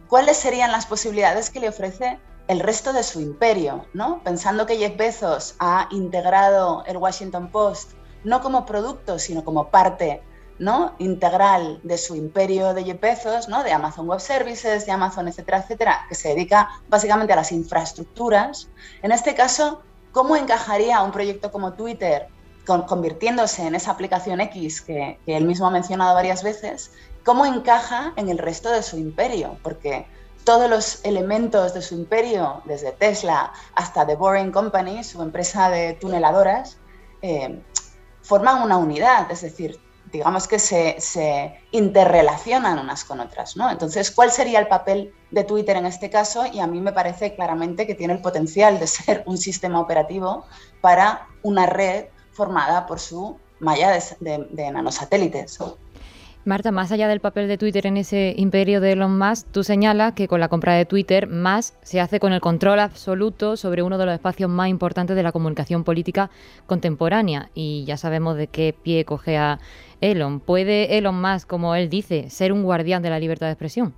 [0.09, 3.87] ¿cuáles serían las posibilidades que le ofrece el resto de su imperio?
[3.95, 4.23] ¿no?
[4.23, 7.93] Pensando que Jeff Bezos ha integrado el Washington Post
[8.25, 10.23] no como producto, sino como parte
[10.59, 10.95] ¿no?
[10.99, 13.65] integral de su imperio de Jeff Bezos, ¿no?
[13.65, 18.69] de Amazon Web Services, de Amazon, etcétera, etcétera, que se dedica básicamente a las infraestructuras.
[19.03, 19.83] En este caso,
[20.13, 22.29] ¿cómo encajaría un proyecto como Twitter
[22.65, 26.93] convirtiéndose en esa aplicación X que, él mismo ha mencionado varias veces,
[27.25, 30.07] cómo encaja en el resto de su imperio, porque
[30.45, 35.95] todos los elementos de su imperio, desde Tesla hasta The Boring Company, su empresa de
[35.95, 36.79] tuneladoras,
[37.23, 37.63] eh,
[38.23, 39.81] forman una unidad, es decir,
[40.13, 43.57] digamos que se, se, interrelacionan unas con otras.
[43.57, 43.71] ¿no?
[43.71, 46.45] Entonces, ¿cuál sería el papel de Twitter en este caso?
[46.47, 50.45] Y a mí me parece claramente que tiene el potencial de ser un sistema operativo
[50.81, 55.59] para una red formada por su malla de, nanosatélites.
[56.45, 60.15] Marta, más allá del papel de Twitter en ese imperio de Elon Musk, tú señalas
[60.15, 63.97] que con la compra de Twitter más se hace con el control absoluto sobre uno
[63.97, 66.31] de los espacios más importantes de la comunicación política
[66.67, 67.51] contemporánea.
[67.55, 69.61] Y ya sabemos de qué pie coge a
[70.01, 70.41] Elon.
[70.41, 73.95] ¿Puede Elon Musk, como él dice, ser un guardián de la libertad de expresión?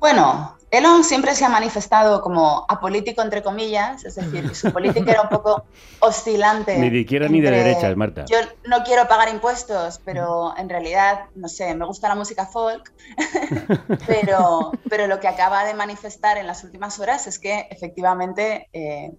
[0.00, 5.22] Bueno, Elon siempre se ha manifestado como apolítico, entre comillas, es decir, su política era
[5.22, 5.64] un poco
[6.00, 6.76] oscilante.
[6.78, 8.24] Ni de izquierda ni de derecha, Marta.
[8.26, 12.92] Yo no quiero pagar impuestos, pero en realidad, no sé, me gusta la música folk,
[14.06, 19.12] pero, pero lo que acaba de manifestar en las últimas horas es que efectivamente eh,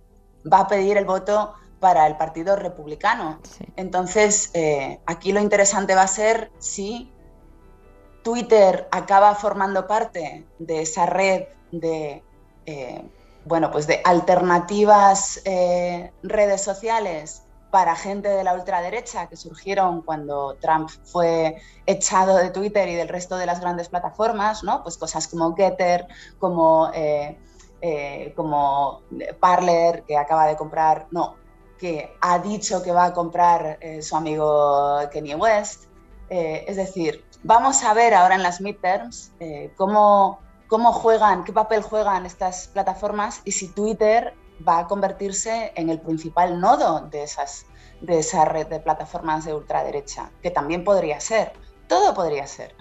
[0.52, 3.40] va a pedir el voto para el Partido Republicano.
[3.76, 7.12] Entonces, eh, aquí lo interesante va a ser si
[8.26, 12.24] Twitter acaba formando parte de esa red de,
[12.66, 13.08] eh,
[13.46, 20.56] bueno, pues de alternativas eh, redes sociales para gente de la ultraderecha que surgieron cuando
[20.60, 24.82] Trump fue echado de Twitter y del resto de las grandes plataformas, ¿no?
[24.82, 26.08] Pues cosas como Getter,
[26.40, 27.38] como, eh,
[28.36, 29.02] como
[29.40, 31.36] Parler, que acaba de comprar, no,
[31.78, 35.84] que ha dicho que va a comprar su amigo Kanye West.
[36.28, 39.32] es decir, vamos a ver ahora en las midterms
[39.76, 44.34] cómo, cómo juegan, qué papel juegan estas plataformas y si Twitter
[44.68, 47.68] va a convertirse en el principal nodo de, esas,
[48.02, 51.54] de esa red de plataformas de ultraderecha, que también podría ser.
[51.88, 52.74] Todo podría ser.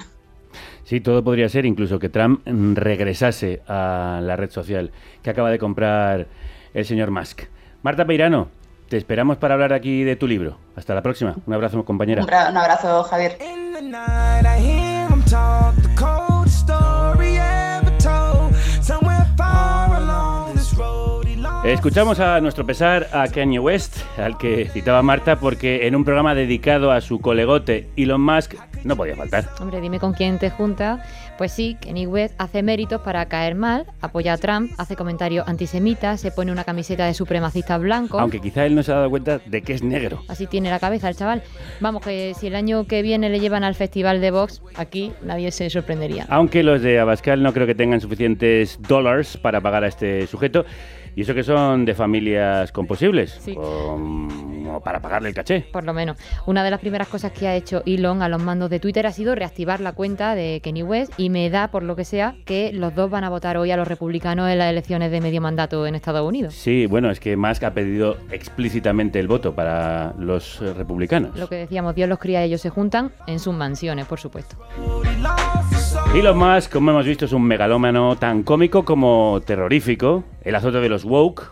[0.84, 4.92] Sí, todo podría ser, incluso que Trump regresase a la red social
[5.22, 6.26] que acaba de comprar
[6.72, 7.42] el señor Musk.
[7.82, 8.48] Marta Peirano,
[8.88, 10.58] te esperamos para hablar aquí de tu libro.
[10.76, 11.34] Hasta la próxima.
[11.46, 12.22] Un abrazo, compañera.
[12.22, 13.36] Un, un abrazo, Javier.
[21.64, 26.34] Escuchamos a nuestro pesar a Kanye West, al que citaba Marta, porque en un programa
[26.34, 29.48] dedicado a su colegote Elon Musk no podía faltar.
[29.58, 31.02] Hombre, dime con quién te junta.
[31.37, 36.20] Pues sí, Kanye West hace méritos para caer mal, apoya a Trump, hace comentarios antisemitas,
[36.20, 38.20] se pone una camiseta de supremacista blanco.
[38.20, 40.22] Aunque quizá él no se ha dado cuenta de que es negro.
[40.28, 41.43] Así tiene la cabeza el chaval.
[41.80, 45.51] Vamos, que si el año que viene le llevan al festival de Vox, aquí nadie
[45.51, 46.26] se sorprendería.
[46.28, 50.64] Aunque los de Abascal no creo que tengan suficientes dólares para pagar a este sujeto.
[51.16, 53.57] Y eso que son de familias composibles, sí.
[54.80, 55.66] Para pagarle el caché.
[55.72, 56.16] Por lo menos.
[56.46, 59.12] Una de las primeras cosas que ha hecho Elon a los mandos de Twitter ha
[59.12, 62.72] sido reactivar la cuenta de Kenny West y me da, por lo que sea, que
[62.72, 65.86] los dos van a votar hoy a los republicanos en las elecciones de medio mandato
[65.86, 66.54] en Estados Unidos.
[66.54, 71.36] Sí, bueno, es que Musk ha pedido explícitamente el voto para los republicanos.
[71.38, 74.56] Lo que decíamos, Dios los cría, ellos se juntan en sus mansiones, por supuesto.
[76.14, 80.88] Elon Musk, como hemos visto, es un megalómano tan cómico como terrorífico, el azote de
[80.88, 81.50] los woke,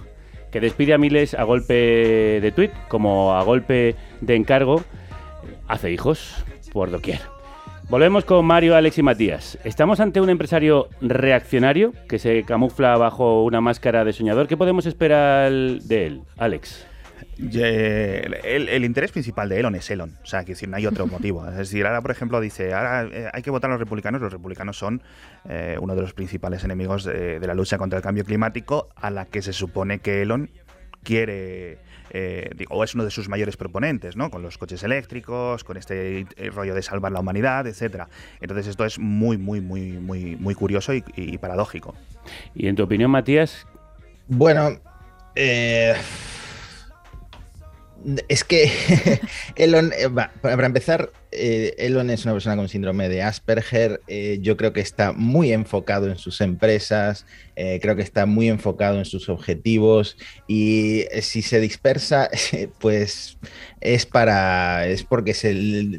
[0.52, 4.84] que despide a miles a golpe de tweet, como a golpe de encargo,
[5.66, 7.20] hace hijos por doquier.
[7.88, 9.58] Volvemos con Mario, Alex y Matías.
[9.64, 14.46] Estamos ante un empresario reaccionario que se camufla bajo una máscara de soñador.
[14.46, 16.86] ¿Qué podemos esperar de él, Alex?
[17.38, 21.46] El, interés principal de Elon es Elon, o sea, que si no hay otro motivo.
[21.52, 24.20] Es decir, ahora, por ejemplo, dice, ahora eh, hay que votar a los republicanos.
[24.20, 25.02] Los republicanos son
[25.48, 29.26] eh, uno de los principales enemigos de, la lucha contra el cambio climático, a la
[29.26, 30.50] que se supone que Elon
[31.02, 31.78] quiere,
[32.10, 34.30] eh, o es uno de sus mayores proponentes, ¿no?
[34.30, 38.08] Con los coches eléctricos, con este rollo de salvar la humanidad, etcétera.
[38.40, 41.94] Entonces esto es muy, muy, muy, muy, muy curioso y, y paradójico.
[42.54, 43.66] ¿Y en tu opinión, Matías?
[44.28, 44.78] Bueno,
[45.34, 45.94] eh
[48.28, 48.70] es que
[49.56, 50.08] Elon, eh,
[50.40, 54.00] para empezar, eh, Elon es una persona con síndrome de Asperger.
[54.08, 58.98] Eh, yo creo que está muy enfocado en sus empresas, creo que está muy enfocado
[58.98, 60.16] en sus objetivos
[60.48, 62.30] y si se dispersa,
[62.80, 63.38] pues
[63.82, 65.52] es para es porque se,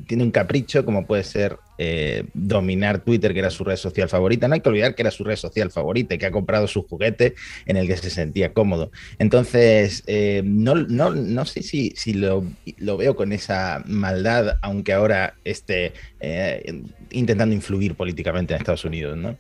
[0.08, 4.48] tiene un capricho, como puede ser eh, dominar Twitter, que era su red social favorita.
[4.48, 6.84] No hay que olvidar que era su red social favorita y que ha comprado su
[6.84, 8.92] juguete en el que se sentía cómodo.
[9.20, 12.46] Entonces, eh, no, no, no, sé si, si lo,
[12.78, 19.18] lo, veo con esa maldad, aunque ahora esté eh, intentando influir políticamente en Estados Unidos,
[19.18, 19.38] ¿no?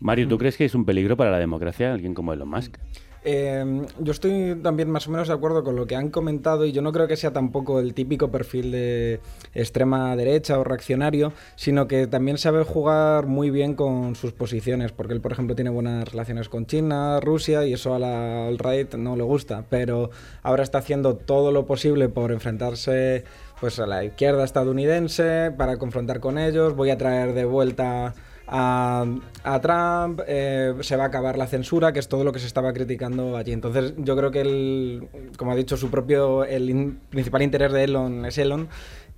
[0.00, 2.78] Mario, ¿tú crees que es un peligro para la democracia alguien como Elon Musk?
[3.22, 6.72] Eh, yo estoy también más o menos de acuerdo con lo que han comentado y
[6.72, 9.20] yo no creo que sea tampoco el típico perfil de
[9.54, 15.12] extrema derecha o reaccionario, sino que también sabe jugar muy bien con sus posiciones, porque
[15.12, 19.16] él, por ejemplo, tiene buenas relaciones con China, Rusia y eso a la alt-right no
[19.16, 20.10] le gusta, pero
[20.42, 23.24] ahora está haciendo todo lo posible por enfrentarse
[23.60, 28.14] pues a la izquierda estadounidense, para confrontar con ellos, voy a traer de vuelta
[28.50, 32.46] a, Trump, eh, se va a acabar la censura, que es todo lo que se
[32.46, 33.52] estaba criticando allí.
[33.52, 38.26] Entonces yo creo que, el, como ha dicho, su propio, el principal interés de Elon
[38.26, 38.68] es Elon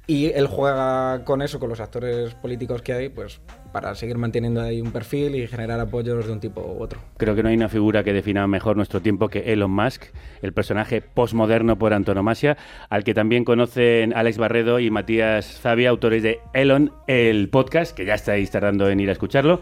[0.06, 3.40] y él juega con eso, con los actores políticos que hay, pues
[3.72, 7.00] para seguir manteniendo ahí un perfil y generar apoyos de un tipo u otro.
[7.16, 10.04] Creo que no hay una figura que defina mejor nuestro tiempo que Elon Musk,
[10.42, 12.56] el personaje postmoderno por antonomasia,
[12.88, 18.04] al que también conocen Alex Barredo y Matías Zavia, autores de Elon, el podcast, que
[18.04, 19.60] ya estáis tardando en ir a escucharlo.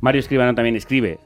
[0.00, 1.18] Mario Escribano también escribe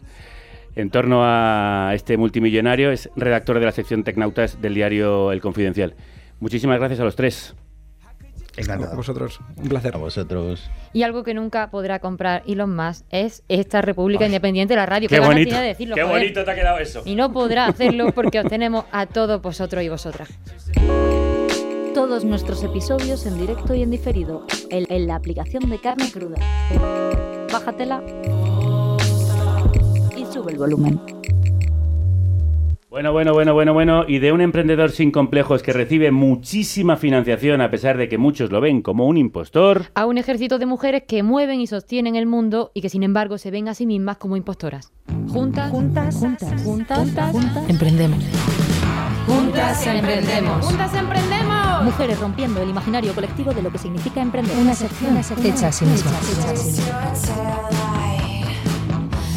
[0.76, 5.94] en torno a este multimillonario, es redactor de la sección Tecnautas del diario El Confidencial.
[6.40, 7.54] Muchísimas gracias a los tres.
[8.56, 8.92] Encantado.
[8.92, 9.94] A vosotros, un placer.
[9.94, 10.70] A vosotros.
[10.92, 15.08] Y algo que nunca podrá comprar Elon Musk es esta República Independiente de la Radio.
[15.08, 15.56] Qué bonito.
[15.94, 17.02] qué bonito te ha quedado eso.
[17.04, 20.28] Y no podrá hacerlo porque os tenemos a todos vosotros y vosotras.
[21.94, 26.36] Todos nuestros episodios en directo y en diferido en, en la aplicación de carne cruda.
[27.52, 28.02] Bájatela
[30.16, 31.00] y sube el volumen.
[32.94, 34.04] Bueno, bueno, bueno, bueno, bueno.
[34.06, 38.52] Y de un emprendedor sin complejos que recibe muchísima financiación a pesar de que muchos
[38.52, 39.86] lo ven como un impostor.
[39.96, 43.36] A un ejército de mujeres que mueven y sostienen el mundo y que sin embargo
[43.36, 44.92] se ven a sí mismas como impostoras.
[45.28, 48.24] Juntas, juntas, juntas, juntas, juntas, Emprendemos.
[49.26, 50.64] juntas emprendemos.
[50.64, 51.82] ¡Juntas emprendemos!
[51.82, 54.56] Mujeres rompiendo el imaginario colectivo de lo que significa emprender.
[54.56, 56.12] Una sección hecha a sí misma.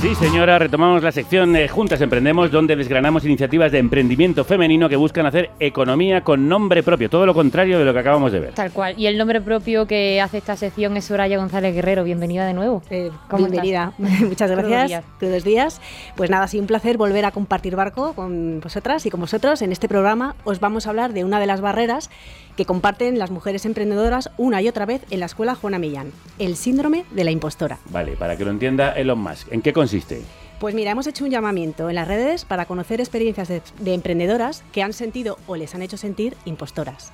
[0.01, 4.95] Sí, señora, retomamos la sección de Juntas Emprendemos, donde desgranamos iniciativas de emprendimiento femenino que
[4.95, 8.53] buscan hacer economía con nombre propio, todo lo contrario de lo que acabamos de ver.
[8.53, 8.93] Tal cual.
[8.95, 12.03] Y el nombre propio que hace esta sección es Soraya González Guerrero.
[12.03, 12.83] Bienvenida de nuevo.
[12.91, 14.87] Eh, ¿Cómo bienvenida, muchas gracias.
[14.87, 15.03] días.
[15.19, 15.81] Todos los días.
[16.15, 19.63] Pues nada, ha sido un placer volver a compartir barco con vosotras y con vosotros.
[19.63, 22.11] En este programa os vamos a hablar de una de las barreras
[22.57, 26.57] que comparten las mujeres emprendedoras una y otra vez en la escuela Juana Millán, el
[26.57, 27.77] síndrome de la impostora.
[27.91, 30.23] Vale, para que lo entienda Elon Musk, ¿en qué consiste?
[30.59, 34.63] Pues mira, hemos hecho un llamamiento en las redes para conocer experiencias de, de emprendedoras
[34.71, 37.13] que han sentido o les han hecho sentir impostoras.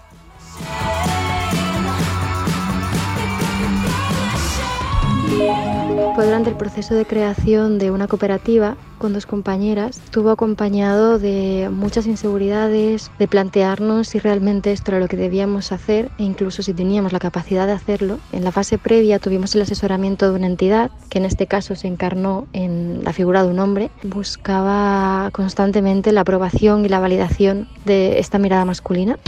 [6.16, 9.98] Fue durante el proceso de creación de una cooperativa con dos compañeras.
[9.98, 16.10] Estuvo acompañado de muchas inseguridades, de plantearnos si realmente esto era lo que debíamos hacer
[16.18, 18.20] e incluso si teníamos la capacidad de hacerlo.
[18.32, 21.88] En la fase previa tuvimos el asesoramiento de una entidad, que en este caso se
[21.88, 23.92] encarnó en la figura de un hombre.
[24.04, 29.20] Buscaba constantemente la aprobación y la validación de esta mirada masculina.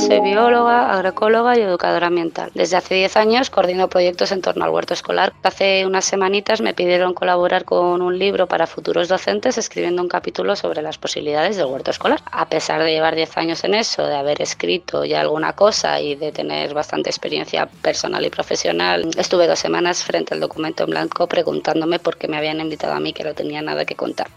[0.00, 2.50] Soy bióloga, agroecóloga y educadora ambiental.
[2.54, 5.32] Desde hace 10 años coordino proyectos en torno al huerto escolar.
[5.44, 10.56] Hace unas semanitas me pidieron colaborar con un libro para futuros docentes escribiendo un capítulo
[10.56, 12.20] sobre las posibilidades del huerto escolar.
[12.30, 16.14] A pesar de llevar 10 años en eso, de haber escrito ya alguna cosa y
[16.14, 21.26] de tener bastante experiencia personal y profesional, estuve dos semanas frente al documento en blanco
[21.26, 24.28] preguntándome por qué me habían invitado a mí que no tenía nada que contar.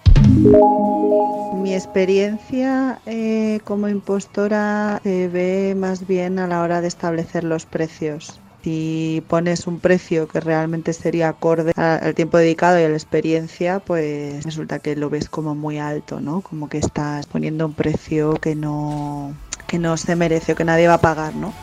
[1.53, 7.65] Mi experiencia eh, como impostora se ve más bien a la hora de establecer los
[7.65, 8.39] precios.
[8.66, 12.95] Si pones un precio que realmente sería acorde a- al tiempo dedicado y a la
[12.95, 16.41] experiencia, pues resulta que lo ves como muy alto, ¿no?
[16.41, 19.34] Como que estás poniendo un precio que no,
[19.68, 21.53] que no se merece o que nadie va a pagar, ¿no?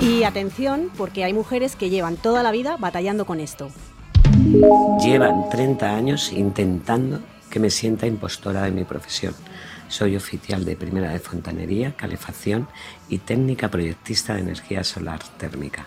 [0.00, 3.68] Y atención, porque hay mujeres que llevan toda la vida batallando con esto.
[5.00, 7.20] Llevan 30 años intentando
[7.50, 9.32] que me sienta impostora de mi profesión.
[9.88, 12.68] Soy oficial de primera de fontanería, calefacción
[13.08, 15.86] y técnica proyectista de energía solar térmica.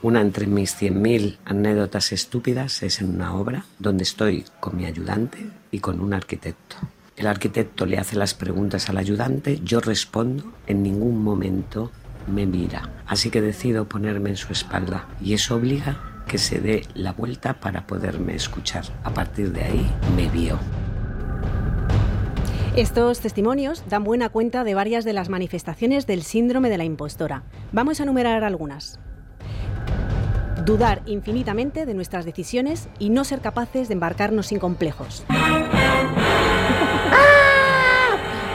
[0.00, 5.50] Una entre mis 100.000 anécdotas estúpidas es en una obra donde estoy con mi ayudante
[5.70, 6.76] y con un arquitecto.
[7.16, 11.90] El arquitecto le hace las preguntas al ayudante, yo respondo, en ningún momento
[12.28, 12.90] me mira.
[13.06, 17.54] Así que decido ponerme en su espalda y eso obliga que se dé la vuelta
[17.54, 18.84] para poderme escuchar.
[19.02, 20.58] A partir de ahí me vio.
[22.78, 27.42] Estos testimonios dan buena cuenta de varias de las manifestaciones del síndrome de la impostora.
[27.72, 29.00] Vamos a enumerar algunas.
[30.64, 35.24] Dudar infinitamente de nuestras decisiones y no ser capaces de embarcarnos sin complejos.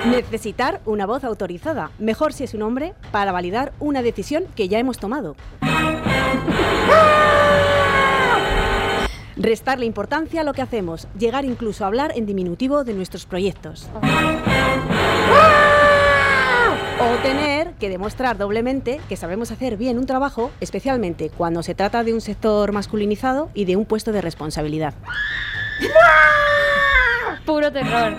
[0.09, 4.79] Necesitar una voz autorizada, mejor si es un hombre, para validar una decisión que ya
[4.79, 5.35] hemos tomado.
[9.35, 13.89] Restarle importancia a lo que hacemos, llegar incluso a hablar en diminutivo de nuestros proyectos.
[16.99, 22.03] O tener que demostrar doblemente que sabemos hacer bien un trabajo, especialmente cuando se trata
[22.03, 24.93] de un sector masculinizado y de un puesto de responsabilidad.
[27.45, 28.15] Puro terror.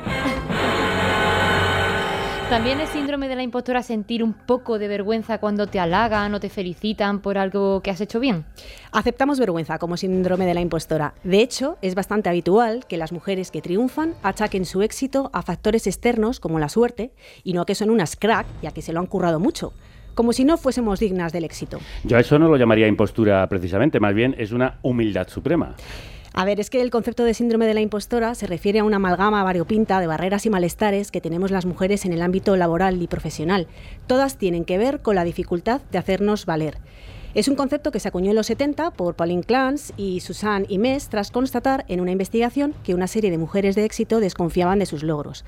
[2.54, 6.38] También es síndrome de la impostora sentir un poco de vergüenza cuando te halagan o
[6.38, 8.44] te felicitan por algo que has hecho bien.
[8.92, 11.14] Aceptamos vergüenza como síndrome de la impostora.
[11.24, 15.88] De hecho, es bastante habitual que las mujeres que triunfan achaquen su éxito a factores
[15.88, 17.10] externos como la suerte
[17.42, 19.72] y no a que son unas crack y a que se lo han currado mucho.
[20.14, 21.80] Como si no fuésemos dignas del éxito.
[22.04, 25.74] Yo a eso no lo llamaría impostura precisamente, más bien es una humildad suprema.
[26.36, 28.96] A ver, es que el concepto de síndrome de la impostora se refiere a una
[28.96, 33.06] amalgama variopinta de barreras y malestares que tenemos las mujeres en el ámbito laboral y
[33.06, 33.68] profesional.
[34.08, 36.78] Todas tienen que ver con la dificultad de hacernos valer.
[37.34, 41.08] Es un concepto que se acuñó en los 70 por Pauline Clance y Susanne Imes
[41.08, 45.04] tras constatar en una investigación que una serie de mujeres de éxito desconfiaban de sus
[45.04, 45.44] logros.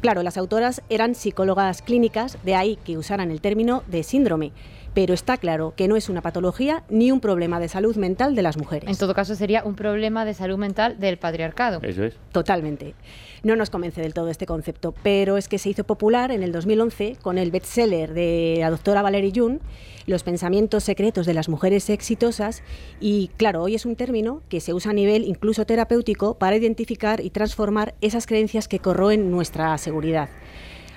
[0.00, 4.52] Claro, las autoras eran psicólogas clínicas, de ahí que usaran el término de síndrome.
[4.94, 8.42] Pero está claro que no es una patología ni un problema de salud mental de
[8.42, 8.90] las mujeres.
[8.90, 11.80] En todo caso, sería un problema de salud mental del patriarcado.
[11.82, 12.14] Eso es.
[12.32, 12.94] Totalmente.
[13.42, 16.52] No nos convence del todo este concepto, pero es que se hizo popular en el
[16.52, 19.58] 2011 con el bestseller de la doctora Valerie Jung,
[20.06, 22.62] Los pensamientos secretos de las mujeres exitosas
[23.00, 27.20] y claro, hoy es un término que se usa a nivel incluso terapéutico para identificar
[27.20, 30.28] y transformar esas creencias que corroen nuestra seguridad.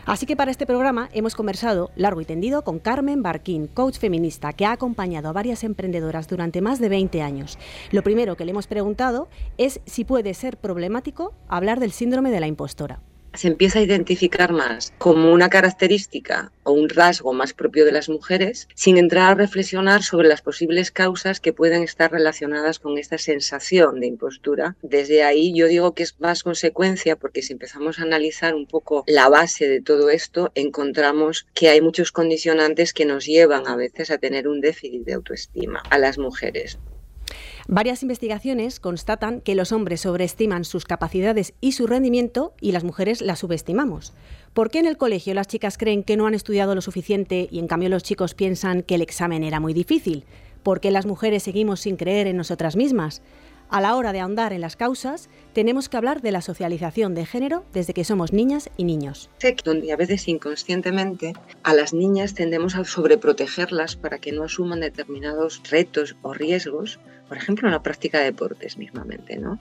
[0.06, 4.54] Así que para este programa hemos conversado largo y tendido con Carmen Barquín, coach feminista
[4.54, 7.58] que ha acompañado a varias emprendedoras durante más de 20 años.
[7.92, 9.28] Lo primero que le hemos preguntado
[9.58, 13.00] es si puede ser problemático hablar del síndrome de la impostora
[13.38, 18.10] se empieza a identificar más como una característica o un rasgo más propio de las
[18.10, 23.18] mujeres, sin entrar a reflexionar sobre las posibles causas que pueden estar relacionadas con esta
[23.18, 24.76] sensación de impostura.
[24.82, 29.04] Desde ahí yo digo que es más consecuencia porque si empezamos a analizar un poco
[29.08, 34.12] la base de todo esto, encontramos que hay muchos condicionantes que nos llevan a veces
[34.12, 36.80] a tener un déficit de autoestima a las mujeres.
[37.68, 43.22] Varias investigaciones constatan que los hombres sobreestiman sus capacidades y su rendimiento y las mujeres
[43.22, 44.14] las subestimamos.
[44.54, 47.58] ¿Por qué en el colegio las chicas creen que no han estudiado lo suficiente y
[47.58, 50.26] en cambio los chicos piensan que el examen era muy difícil?
[50.62, 53.24] ¿Por qué las mujeres seguimos sin creer en nosotras mismas?
[53.70, 57.26] A la hora de ahondar en las causas, tenemos que hablar de la socialización de
[57.26, 59.30] género desde que somos niñas y niños.
[59.64, 61.32] Donde a veces inconscientemente
[61.64, 67.38] a las niñas tendemos a sobreprotegerlas para que no asuman determinados retos o riesgos por
[67.38, 69.60] ejemplo, en la práctica de deportes mismamente, ¿no?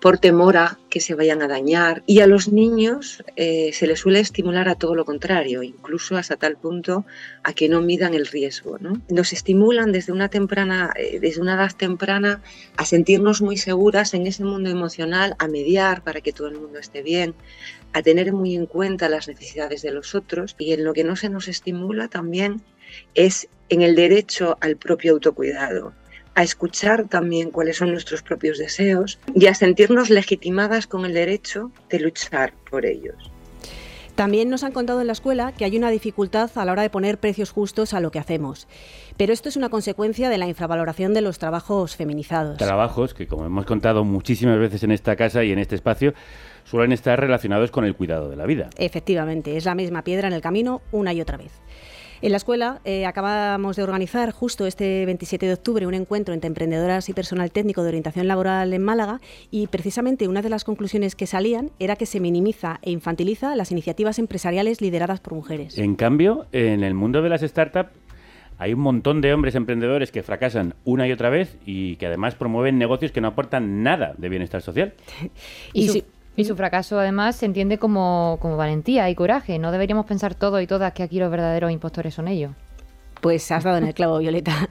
[0.00, 2.02] Por temor a que se vayan a dañar.
[2.06, 6.36] Y a los niños eh, se les suele estimular a todo lo contrario, incluso hasta
[6.36, 7.04] tal punto
[7.42, 9.00] a que no midan el riesgo, ¿no?
[9.08, 12.42] Nos estimulan desde una temprana, eh, desde una edad temprana
[12.76, 16.78] a sentirnos muy seguras en ese mundo emocional, a mediar para que todo el mundo
[16.78, 17.34] esté bien,
[17.92, 21.16] a tener muy en cuenta las necesidades de los otros y en lo que no
[21.16, 22.62] se nos estimula también
[23.14, 25.92] es en el derecho al propio autocuidado,
[26.34, 31.70] a escuchar también cuáles son nuestros propios deseos y a sentirnos legitimadas con el derecho
[31.88, 33.30] de luchar por ellos.
[34.20, 36.90] También nos han contado en la escuela que hay una dificultad a la hora de
[36.90, 38.68] poner precios justos a lo que hacemos.
[39.16, 42.58] Pero esto es una consecuencia de la infravaloración de los trabajos feminizados.
[42.58, 46.12] Trabajos que, como hemos contado muchísimas veces en esta casa y en este espacio,
[46.64, 48.68] suelen estar relacionados con el cuidado de la vida.
[48.76, 51.52] Efectivamente, es la misma piedra en el camino una y otra vez.
[52.22, 56.48] En la escuela eh, acabamos de organizar justo este 27 de octubre un encuentro entre
[56.48, 61.14] emprendedoras y personal técnico de orientación laboral en Málaga y precisamente una de las conclusiones
[61.14, 65.78] que salían era que se minimiza e infantiliza las iniciativas empresariales lideradas por mujeres.
[65.78, 67.90] En cambio, en el mundo de las startups
[68.58, 72.34] hay un montón de hombres emprendedores que fracasan una y otra vez y que además
[72.34, 74.92] promueven negocios que no aportan nada de bienestar social.
[75.72, 76.04] y,
[76.36, 79.58] y su fracaso además se entiende como, como valentía y coraje.
[79.58, 82.52] No deberíamos pensar todo y todas que aquí los verdaderos impostores son ellos.
[83.20, 84.68] Pues has dado en el clavo, Violeta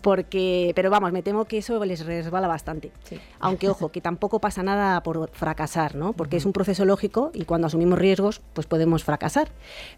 [0.00, 2.92] porque, pero vamos, me temo que eso les resbala bastante.
[3.40, 6.12] Aunque, ojo, que tampoco pasa nada por fracasar, ¿no?
[6.12, 9.48] Porque es un proceso lógico y cuando asumimos riesgos, pues podemos fracasar.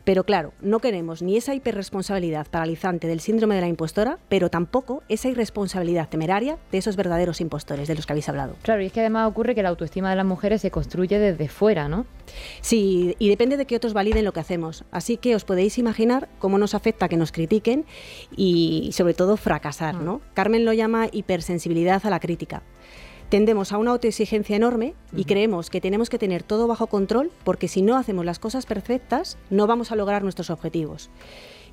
[0.05, 5.03] Pero claro, no queremos ni esa hiperresponsabilidad paralizante del síndrome de la impostora, pero tampoco
[5.09, 8.57] esa irresponsabilidad temeraria de esos verdaderos impostores de los que habéis hablado.
[8.63, 11.49] Claro, y es que además ocurre que la autoestima de las mujeres se construye desde
[11.49, 12.07] fuera, ¿no?
[12.61, 14.85] Sí, y depende de que otros validen lo que hacemos.
[14.91, 17.85] Así que os podéis imaginar cómo nos afecta que nos critiquen
[18.37, 19.90] y sobre todo fracasar.
[20.35, 22.63] Carmen lo llama hipersensibilidad a la crítica.
[23.31, 27.69] Tendemos a una autoexigencia enorme y creemos que tenemos que tener todo bajo control porque
[27.69, 31.11] si no hacemos las cosas perfectas no vamos a lograr nuestros objetivos.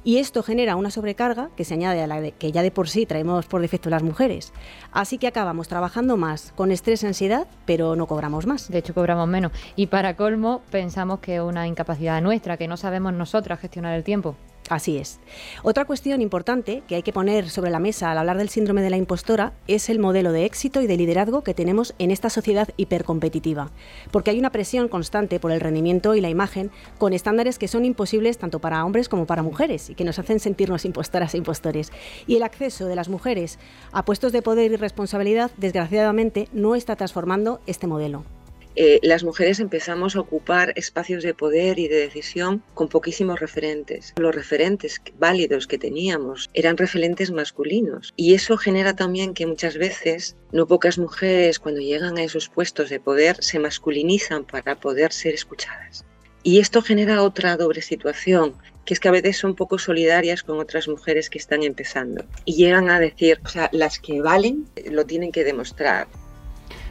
[0.03, 3.05] Y esto genera una sobrecarga que se añade a la que ya de por sí
[3.05, 4.53] traemos por defecto las mujeres.
[4.91, 8.70] Así que acabamos trabajando más con estrés y ansiedad, pero no cobramos más.
[8.70, 9.51] De hecho, cobramos menos.
[9.76, 14.03] Y para colmo, pensamos que es una incapacidad nuestra, que no sabemos nosotras gestionar el
[14.03, 14.36] tiempo.
[14.70, 15.20] Así es.
[15.63, 18.89] Otra cuestión importante que hay que poner sobre la mesa al hablar del síndrome de
[18.89, 22.70] la impostora es el modelo de éxito y de liderazgo que tenemos en esta sociedad
[22.76, 23.72] hipercompetitiva,
[24.11, 27.86] porque hay una presión constante por el rendimiento y la imagen con estándares que son
[27.86, 31.91] imposibles tanto para hombres como para mujeres y que nos hacen sentirnos impostoras e impostores.
[32.26, 33.59] Y el acceso de las mujeres
[33.91, 38.36] a puestos de poder y responsabilidad, desgraciadamente, no está transformando este modelo.
[38.80, 44.13] Eh, las mujeres empezamos a ocupar espacios de poder y de decisión con poquísimos referentes.
[44.17, 50.36] Los referentes válidos que teníamos eran referentes masculinos y eso genera también que muchas veces
[50.51, 55.34] no pocas mujeres cuando llegan a esos puestos de poder se masculinizan para poder ser
[55.34, 56.05] escuchadas.
[56.43, 58.53] Y esto genera otra doble situación,
[58.86, 62.53] que es que a veces son poco solidarias con otras mujeres que están empezando y
[62.53, 66.07] llegan a decir, o sea, las que valen lo tienen que demostrar.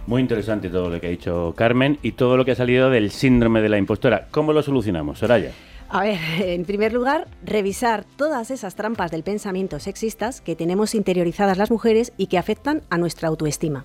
[0.06, 3.10] Muy interesante todo lo que ha dicho Carmen y todo lo que ha salido del
[3.10, 4.28] síndrome de la impostora.
[4.30, 5.50] ¿Cómo lo solucionamos, Soraya?
[5.88, 11.58] A ver, en primer lugar, revisar todas esas trampas del pensamiento sexistas que tenemos interiorizadas
[11.58, 13.84] las mujeres y que afectan a nuestra autoestima.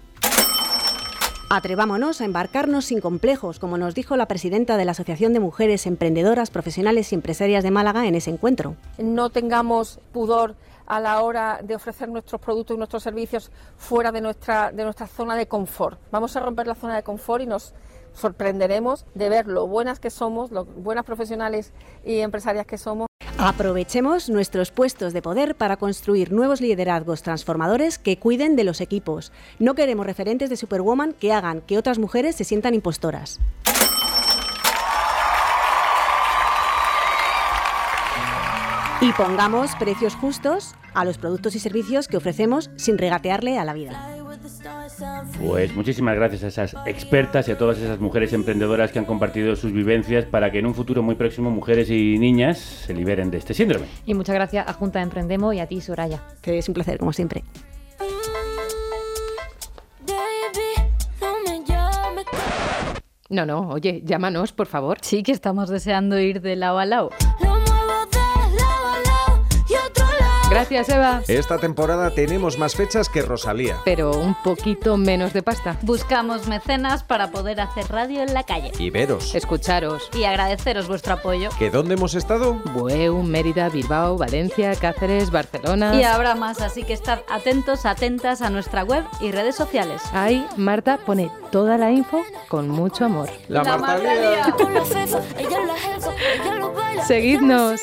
[1.49, 5.85] Atrevámonos a embarcarnos sin complejos, como nos dijo la presidenta de la Asociación de Mujeres
[5.85, 8.75] Emprendedoras, Profesionales y Empresarias de Málaga en ese encuentro.
[8.97, 10.55] No tengamos pudor
[10.85, 15.07] a la hora de ofrecer nuestros productos y nuestros servicios fuera de nuestra, de nuestra
[15.07, 15.99] zona de confort.
[16.11, 17.73] Vamos a romper la zona de confort y nos
[18.13, 21.71] sorprenderemos de ver lo buenas que somos, lo buenas profesionales
[22.03, 23.07] y empresarias que somos.
[23.37, 29.31] Aprovechemos nuestros puestos de poder para construir nuevos liderazgos transformadores que cuiden de los equipos.
[29.57, 33.39] No queremos referentes de Superwoman que hagan que otras mujeres se sientan impostoras.
[39.03, 43.73] Y pongamos precios justos a los productos y servicios que ofrecemos sin regatearle a la
[43.73, 43.99] vida.
[45.43, 49.55] Pues muchísimas gracias a esas expertas y a todas esas mujeres emprendedoras que han compartido
[49.55, 53.39] sus vivencias para que en un futuro muy próximo mujeres y niñas se liberen de
[53.39, 53.87] este síndrome.
[54.05, 56.21] Y muchas gracias a Junta de Emprendemos y a ti, Soraya.
[56.39, 57.43] Que es un placer, como siempre.
[63.29, 64.99] No, no, oye, llámanos, por favor.
[65.01, 67.09] Sí, que estamos deseando ir de lado a lado.
[70.51, 71.21] Gracias, Eva.
[71.29, 73.77] Esta temporada tenemos más fechas que Rosalía.
[73.85, 75.77] Pero un poquito menos de pasta.
[75.81, 78.73] Buscamos mecenas para poder hacer radio en la calle.
[78.77, 79.33] Y veros.
[79.33, 80.09] Escucharos.
[80.13, 81.49] Y agradeceros vuestro apoyo.
[81.57, 82.55] ¿Que dónde hemos estado?
[82.73, 85.95] Bueu, Mérida, Bilbao, Valencia, Cáceres, Barcelona.
[85.95, 90.01] Y habrá más, así que estad atentos, atentas a nuestra web y redes sociales.
[90.11, 93.29] Ahí Marta pone toda la info con mucho amor.
[93.47, 94.53] La, la Marta Lía.
[97.07, 97.79] Seguidnos.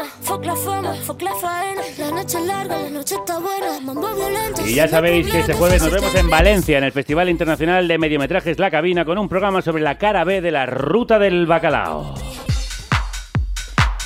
[0.00, 0.10] Hoy no trabaja, está morena.
[0.22, 1.82] Fuck la fama, fuck la faena.
[1.98, 3.80] La noche es larga, la noche está buena.
[3.80, 4.66] Mambo violento.
[4.66, 7.98] Y ya sabéis que este jueves nos vemos en Valencia, en el Festival Internacional de
[7.98, 12.14] Mediometrajes La Cabina, con un programa sobre la cara B de la Ruta del Bacalao.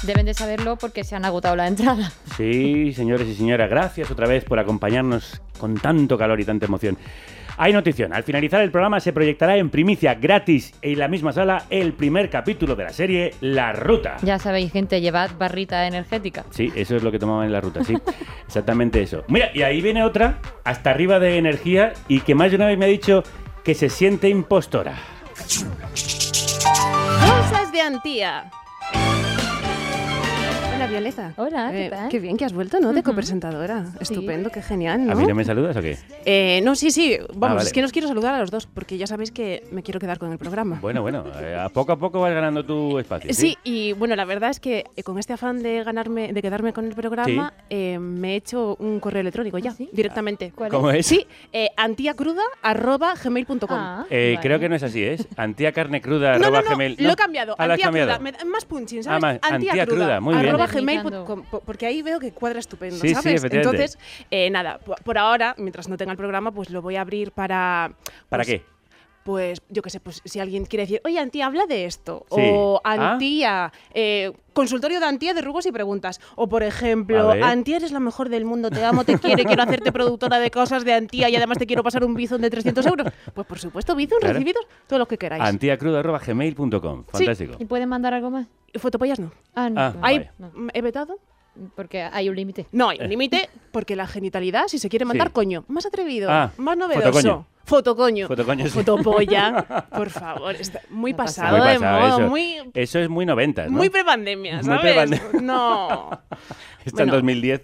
[0.02, 2.12] Deben de saberlo porque se han agotado la entrada.
[2.36, 6.98] Sí, señores y señoras, gracias otra vez por acompañarnos con tanto calor y tanta emoción.
[7.56, 8.12] Hay notición.
[8.12, 12.28] Al finalizar el programa se proyectará en primicia gratis en la misma sala el primer
[12.28, 14.16] capítulo de la serie La Ruta.
[14.22, 16.44] Ya sabéis, gente, llevad barrita energética.
[16.50, 17.94] Sí, eso es lo que tomaban en la ruta, sí.
[18.46, 19.24] Exactamente eso.
[19.28, 22.78] Mira, y ahí viene otra, hasta arriba de energía, y que más de una vez
[22.78, 23.22] me ha dicho
[23.62, 24.94] que se siente impostora.
[27.20, 28.50] Cosas de Antía.
[30.84, 31.32] Hola, Violeta.
[31.36, 32.08] Hola, ¿qué Eh, tal?
[32.10, 32.92] Qué bien que has vuelto, ¿no?
[32.92, 33.86] De copresentadora.
[34.00, 35.12] Estupendo, qué genial, ¿no?
[35.12, 35.96] ¿A mí no me saludas o qué?
[36.26, 37.16] Eh, no, sí, sí.
[37.34, 37.66] Vamos, vale.
[37.68, 40.18] es que nos quiero saludar a los dos, porque ya sabéis que me quiero quedar
[40.18, 40.78] con el programa.
[40.82, 43.32] Bueno, bueno, eh, a poco a poco vas ganando tu espacio.
[43.32, 46.74] Sí, y bueno, la verdad es que eh, con este afán de ganarme, de quedarme
[46.74, 50.52] con el programa, eh, me he hecho un correo electrónico ya, directamente.
[50.54, 50.98] ¿Cuál ¿Cómo es?
[51.00, 51.06] es?
[51.06, 54.04] Sí, eh, antiacruda.gmail.com.
[54.10, 55.26] Eh, Creo que no es así, ¿es?
[55.36, 56.96] Antiacarnecruda No, no, arroba no, gmail.
[56.98, 57.54] lo he cambiado.
[57.58, 58.16] Ah, Antiacruda.
[58.16, 58.20] cambiado.
[58.22, 59.22] Me da más punching, Ah, ¿sabes?
[59.22, 60.44] más, antiacruda, muy bien.
[60.74, 63.44] gmail.com, po- porque ahí veo que cuadra estupendo, Sí, sí, ¿sabes?
[63.44, 63.98] Entonces,
[64.30, 67.32] eh, nada, po- por ahora, mientras no tenga el programa, pues lo voy a abrir
[67.32, 67.92] para...
[68.28, 68.73] ¿Para pues, qué?
[69.24, 72.26] Pues yo qué sé, pues si alguien quiere decir, oye, Antía, habla de esto.
[72.30, 72.40] Sí.
[72.42, 73.12] O Ah.
[73.12, 76.20] Antía, eh, consultorio de Antía de ruegos y preguntas.
[76.36, 77.30] O por ejemplo.
[77.42, 80.84] Antía eres la mejor del mundo, te amo, te quiero, quiero hacerte productora de cosas
[80.84, 83.08] de Antía y además te quiero pasar un bizón de 300 euros.
[83.32, 84.34] Pues por supuesto, bizón Claro.
[84.34, 85.42] recibidos, todo lo que queráis.
[85.42, 87.04] Antiacruda arroba gmail.com.
[87.08, 87.54] Fantástico.
[87.58, 88.46] ¿Y pueden mandar algo más?
[88.74, 89.32] Fotopollas no.
[89.54, 89.80] Ah, no.
[89.80, 90.00] Ah, no.
[90.06, 91.18] Ahí mm, he vetado.
[91.76, 92.66] Porque hay un límite.
[92.72, 95.32] No, hay un límite porque la genitalidad, si se quiere mandar, Sí.
[95.34, 97.10] coño, más atrevido, Ah, más novedoso.
[97.10, 97.46] fotocoño.
[97.64, 98.28] Fotocoño.
[98.28, 98.70] Fotocoño, sí.
[98.70, 100.54] Fotopolla, por favor.
[100.56, 102.20] Está muy pasado Muy de moda, eso.
[102.28, 103.72] muy, Eso es muy 90, ¿no?
[103.72, 104.80] muy prepandemia, Muy ¿sabes?
[104.80, 105.40] prepandemia.
[105.40, 106.10] No.
[106.84, 107.12] Está en Bueno.
[107.14, 107.62] 2010.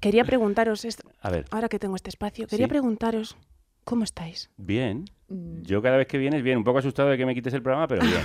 [0.00, 2.70] Quería preguntaros, esto, A ver, ahora que tengo este espacio, quería Sí.
[2.70, 3.36] preguntaros,
[3.84, 4.50] ¿cómo estáis?
[4.56, 5.04] bien.
[5.28, 5.62] Mm.
[5.62, 6.56] Yo cada vez que vienes, bien.
[6.58, 8.20] Un poco asustado de que me quites el programa, pero bien.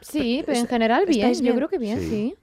[0.00, 1.20] Sí, pero en general bien.
[1.20, 1.56] ¿Estáis Yo bien?
[1.56, 2.08] creo que bien, Sí.
[2.08, 2.34] sí.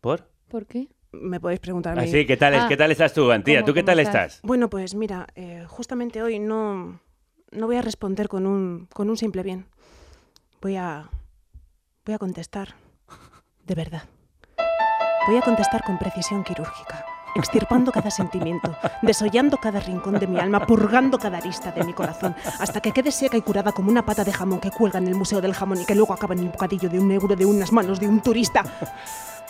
[0.00, 0.28] ¿Por?
[0.48, 0.88] ¿Por qué?
[1.12, 2.08] Me podéis preguntar a mí.
[2.08, 2.68] Así, ¿qué tal, es- Ah.
[2.68, 3.60] ¿qué tal estás tú, Antía?
[3.60, 4.32] ¿Cómo- ¿Tú qué tal estás?
[4.34, 4.40] estás?
[4.42, 6.98] Bueno, pues mira, eh, justamente hoy no,
[7.50, 9.66] no voy a responder con un, con un simple bien.
[10.62, 11.10] Voy a,
[12.06, 12.74] voy a contestar
[13.66, 14.02] de verdad.
[15.26, 17.04] Voy a contestar con precisión quirúrgica,
[17.36, 22.34] extirpando cada sentimiento, desollando cada rincón de mi alma, purgando cada arista de mi corazón,
[22.58, 25.14] hasta que quede seca y curada como una pata de jamón que cuelga en el
[25.14, 27.70] Museo del Jamón y que luego acaba en el bocadillo de un euro de unas
[27.70, 28.64] manos de un turista.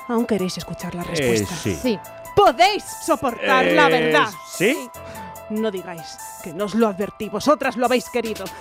[0.08, 1.54] ¿Aún queréis escuchar la respuesta?
[1.68, 1.98] Eh, sí.
[2.34, 4.28] ¿Podéis soportar la Eh, verdad?
[4.50, 4.88] ¿Sí?
[5.50, 8.44] No digáis que no os lo advertí, vosotras lo habéis querido.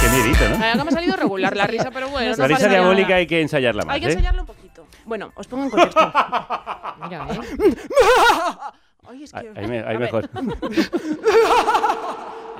[0.00, 0.54] Qué miedito, ¿no?
[0.64, 2.34] Eh, me ha salido regular la risa, pero bueno.
[2.36, 4.10] La risa diabólica hay que ensayarla más, Hay que ¿eh?
[4.12, 4.86] ensayarlo un poquito.
[5.04, 6.00] Bueno, os pongo en contexto.
[7.02, 7.40] Mira, ¿eh?
[9.08, 9.58] Ay, es Ahí, que...
[9.60, 10.28] ahí me- ahí mejor.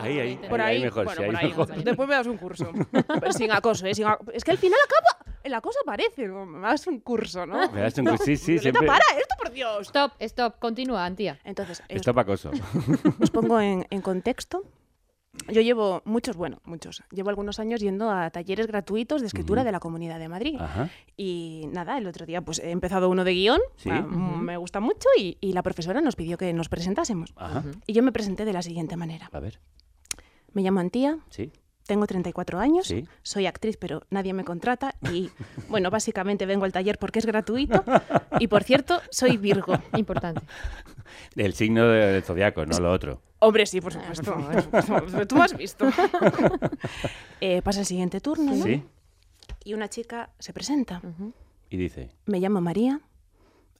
[0.01, 0.37] Ahí, ahí.
[0.49, 1.49] Por ahí, ahí, mejor, bueno, sí, ahí por ahí.
[1.49, 1.85] mejor.
[1.85, 2.71] Después me das un curso.
[3.21, 3.95] Pero sin acoso, ¿eh?
[3.97, 5.25] Sin a- Es que al final acaba...
[5.45, 7.69] la cosa parece, me das un curso, ¿no?
[7.73, 9.89] Me das un curso, sí, sí, siempre- para esto, por Dios.
[9.89, 11.41] Stop, stop, continúa, Antía.
[11.43, 12.53] Entonces, Esto para acoso.
[13.21, 14.63] os pongo en, en contexto.
[15.51, 17.03] Yo llevo muchos, bueno, muchos.
[17.11, 20.57] Llevo algunos años yendo a talleres gratuitos de escritura de la Comunidad de Madrid.
[20.61, 20.91] Ajá.
[21.17, 23.91] Y nada, el otro día pues he empezado uno de guion, Sí.
[23.93, 27.33] ah, me gusta mucho, y, y la profesora nos pidió que nos presentásemos.
[27.37, 27.65] Ajá.
[27.87, 29.29] Y yo me presenté de la siguiente manera.
[29.33, 29.61] A ver.
[30.53, 31.53] Me llamo Antía, Sí.
[31.89, 33.09] Tengo 34 años, Sí.
[33.23, 35.31] soy actriz, pero nadie me contrata y,
[35.69, 37.83] bueno, básicamente vengo al taller porque es gratuito.
[38.39, 39.75] Y, por cierto, soy Virgo.
[39.97, 40.43] Importante.
[41.35, 43.23] El signo de- del zodiaco, no lo otro.
[43.41, 44.35] Hombre, sí, por supuesto.
[45.27, 45.87] Tú me has visto.
[47.41, 48.63] Eh, pasa el siguiente turno, ¿no?
[48.65, 48.83] Sí.
[49.65, 51.01] Y una chica se presenta.
[51.71, 53.01] Y dice, Me llamo María.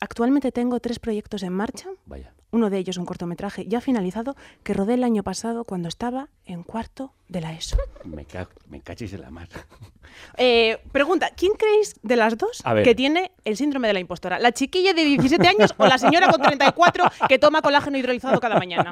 [0.01, 1.89] Actualmente tengo tres proyectos en marcha.
[2.07, 2.33] vaya.
[2.51, 6.63] Uno de ellos un cortometraje ya finalizado que rodé el año pasado cuando estaba en
[6.63, 7.77] cuarto de la ESO.
[8.05, 9.49] Me, ca me cachis en la mar.
[10.37, 14.39] Eh, pregunta, ¿quién creéis de las dos que tiene el síndrome de la impostora?
[14.39, 18.59] ¿La chiquilla de 17 años o la señora con 34 que toma colágeno hidrolizado cada
[18.59, 18.91] mañana?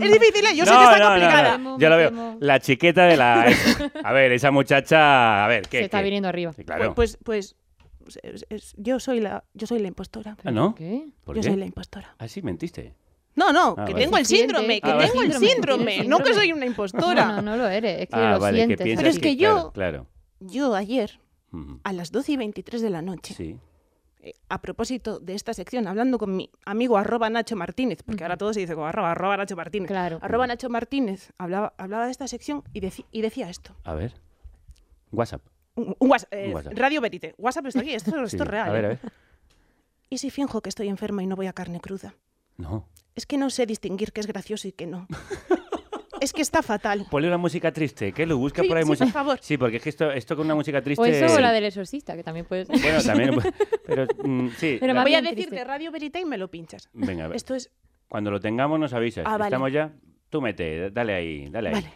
[0.00, 0.56] es difícil, ¿eh?
[0.56, 1.60] Yo sé que está complicada.
[1.78, 2.36] Yo lo veo.
[2.40, 3.46] La chiqueta de la...
[4.04, 5.44] A ver, esa muchacha...
[5.44, 5.78] A ver, ¿qué?
[5.78, 6.04] Se está qué?
[6.04, 6.52] viniendo arriba.
[6.52, 6.94] Sí, claro.
[6.94, 7.56] Pues, pues, pues,
[8.22, 10.36] es- es- yo soy la, yo soy la impostora.
[10.44, 10.74] Ah, ¿no?
[10.74, 11.08] ¿Qué?
[11.24, 11.48] ¿Por Yo qué?
[11.48, 12.14] soy la impostora.
[12.18, 12.94] Ah, sí, mentiste.
[13.36, 14.04] No, no, Ah, que vale.
[14.04, 15.08] tengo el síndrome, que Ah, vale.
[15.08, 17.26] tengo el Síndrome, no que soy una impostora.
[17.26, 18.84] No, no, no lo eres, es que ah, lo vale, que sientes.
[18.84, 20.06] piensas Pero es que yo- Claro, claro.
[20.40, 21.20] Yo ayer,
[21.84, 23.56] a las 12 y 23 de la noche, Sí.
[24.22, 28.36] eh, a propósito de esta sección, hablando con mi amigo arroba Nacho Martínez, porque ahora
[28.36, 29.88] todo se dice como arroba, arroba Nacho Martínez.
[29.88, 30.18] Claro.
[30.22, 33.74] Arroba Nacho Martínez hablaba, hablaba de esta sección y, deci- y decía esto.
[33.84, 34.14] A ver.
[35.12, 35.42] WhatsApp.
[35.76, 36.72] Un, un WhatsApp, eh, Un WhatsApp.
[36.78, 37.34] Radio Verite.
[37.38, 38.68] WhatsApp está aquí, esto, Sí, esto es real.
[38.68, 38.86] A ver, ¿eh?
[38.86, 38.98] a ver.
[40.08, 42.14] ¿Y si finjo que estoy enferma y no voy a carne cruda?
[42.56, 42.88] No.
[43.14, 45.06] Es que no sé distinguir qué es gracioso y qué no.
[46.20, 47.06] es que está fatal.
[47.10, 49.04] Ponle una música triste, que lo busca Sí, por ahí sí, música.
[49.06, 49.38] por favor.
[49.40, 51.00] Sí, porque es que esto, esto con una música triste.
[51.02, 52.78] O eso o la del exorcista, que también puede ser.
[52.80, 53.36] Bueno, también.
[53.86, 54.76] Pero mm, sí.
[54.80, 55.56] Pero la- Voy a bien decir triste.
[55.56, 56.88] de Radio Verite y me lo pinchas.
[56.92, 57.36] Venga, a ver.
[57.36, 57.70] Esto es
[58.08, 59.24] Cuando lo tengamos nos avisas.
[59.26, 59.44] Ah, vale.
[59.46, 59.92] ¿Estamos ya?
[60.28, 61.74] Tú mete, dale ahí, dale ahí.
[61.74, 61.92] Vale.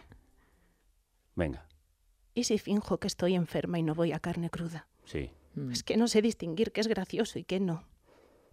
[1.35, 1.64] Venga,
[2.35, 4.87] ¿Y si finjo que estoy enferma y no voy a carne cruda?
[5.05, 5.31] sí.
[5.55, 5.71] Mm.
[5.71, 7.85] Es que no sé distinguir qué es gracioso y qué no.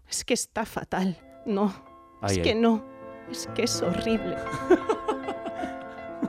[0.08, 1.18] Es que está fatal.
[1.44, 1.74] No.
[2.20, 2.42] Ay, es ay.
[2.44, 2.84] que no.
[3.28, 4.36] Es que es horrible.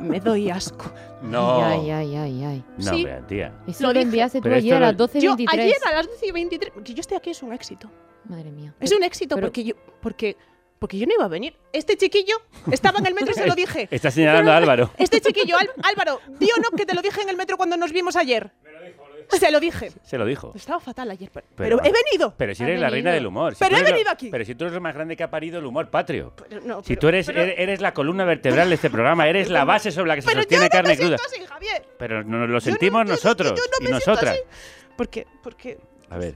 [0.02, 0.92] Me doy asco.
[1.22, 1.64] No.
[1.64, 2.66] Ay, ay, ay, ay.
[2.78, 3.06] No, Sí.
[3.06, 3.64] vea, tía.
[3.68, 6.32] Eso Lo enviaste tú Pero ayer a las 12 Yo ayer a las 12 y
[6.32, 7.90] 23, que yo estoy aquí es un éxito.
[8.26, 8.74] Madre mía.
[8.80, 10.38] Es un éxito pero- porque yo porque
[10.84, 11.56] porque yo no iba a venir.
[11.72, 12.36] Este chiquillo
[12.70, 13.88] estaba en el metro y se lo dije.
[13.90, 14.92] Está señalando a Álvaro.
[14.98, 17.78] Este chiquillo, Al- Álvaro, ¿di o no que te lo dije en el metro cuando
[17.78, 18.52] nos vimos ayer?
[19.32, 19.94] Se lo dije.
[20.04, 20.52] Se lo dijo.
[20.54, 22.34] Estaba fatal ayer, pero, Pero- pero he venido.
[22.38, 23.54] Pero si Ha eres la reina del humor.
[23.56, 24.30] si Pero tú he eres lo- venido aquí.
[24.30, 26.34] Pero si tú eres lo más grande que ha parido el humor patrio.
[26.50, 29.30] Pero no, Si pero- tú eres, pero- eres, eres la columna vertebral de este programa,
[29.30, 31.18] eres la base sobre la que se pero yo sostiene no carne me cruda.
[31.18, 31.88] siento así, Javier.
[31.98, 34.34] Pero nos lo sentimos nosotros yo no y me siento nosotras.
[34.36, 34.92] así.
[34.98, 35.78] Porque, porque
[36.10, 36.36] A ver,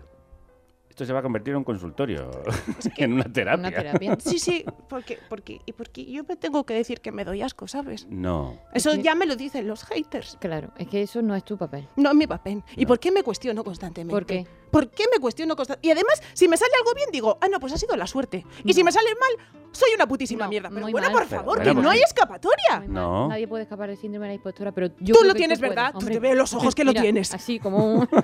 [0.97, 2.31] esto se va a convertir en un consultorio,
[2.97, 3.67] en una terapia.
[3.67, 4.17] Una terapia.
[4.19, 7.67] sí, sí, porque, porque, y porque yo me tengo que decir que me doy asco,
[7.67, 8.07] ¿sabes?
[8.09, 8.57] No.
[8.73, 10.37] Eso que- ya me lo dicen los haters.
[10.39, 11.87] Claro, es que eso no es tu papel.
[11.97, 12.63] No es mi papel.
[12.75, 14.11] ¿Y por qué me cuestiono constantemente?
[14.11, 14.47] ¿Por qué?
[14.71, 15.87] ¿Por qué me cuestiono constantemente?
[15.87, 18.43] Y además, si me sale algo bien, digo, ah, no, pues ha sido la suerte.
[18.63, 20.69] Y si me sale mal, soy una putísima No, mierda.
[20.69, 21.11] Pero bueno, mal.
[21.11, 22.85] por Pero favor, bueno, que no hay escapatoria.
[22.87, 23.27] No.
[23.27, 25.59] Nadie puede escapar del síndrome de la impostora, pero yo Tú creo lo que tienes,
[25.59, 25.93] ¿verdad?
[25.93, 27.35] Tú te veo los ojos que lo tienes.
[27.35, 28.09] Así como un...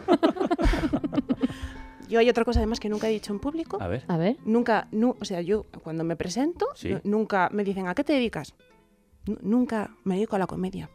[2.14, 3.80] Yo hay otra cosa además que nunca he dicho en público.
[3.82, 4.04] A ver.
[4.08, 4.38] A ver.
[4.46, 6.90] Nunca, nu- o sea, yo cuando me presento, Sí.
[6.90, 8.54] nu- nunca me dicen, ¿a qué te dedicas?
[9.26, 10.92] Nu- nunca me dedico a la comedia.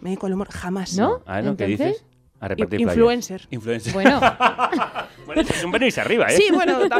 [0.00, 0.96] Me dedico al humor, jamás.
[0.96, 1.22] ¿No?
[1.26, 1.56] Ah, ¿no?
[1.56, 2.04] ¿Qué dices?
[2.38, 3.48] A repartir influencer.
[3.50, 3.92] Influencer.
[3.92, 4.20] Bueno,
[5.26, 6.36] Bueno, eso es un venirse arriba, ¿eh?
[6.36, 6.98] Sí, bueno, Eso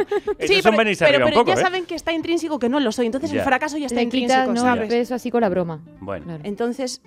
[0.48, 1.62] sí, es un pero, venirse pero- arriba un pero poco, ya ¿eh?
[1.64, 3.06] saben que está intrínseco que no lo soy.
[3.06, 3.38] Entonces Ya.
[3.38, 4.72] el fracaso ya está le quitas intrínseco, ¿no?
[4.72, 4.88] el ¿sabes?
[4.88, 5.80] peso así con la broma.
[6.00, 6.24] Bueno.
[6.24, 6.40] Claro.
[6.44, 7.02] Entonces,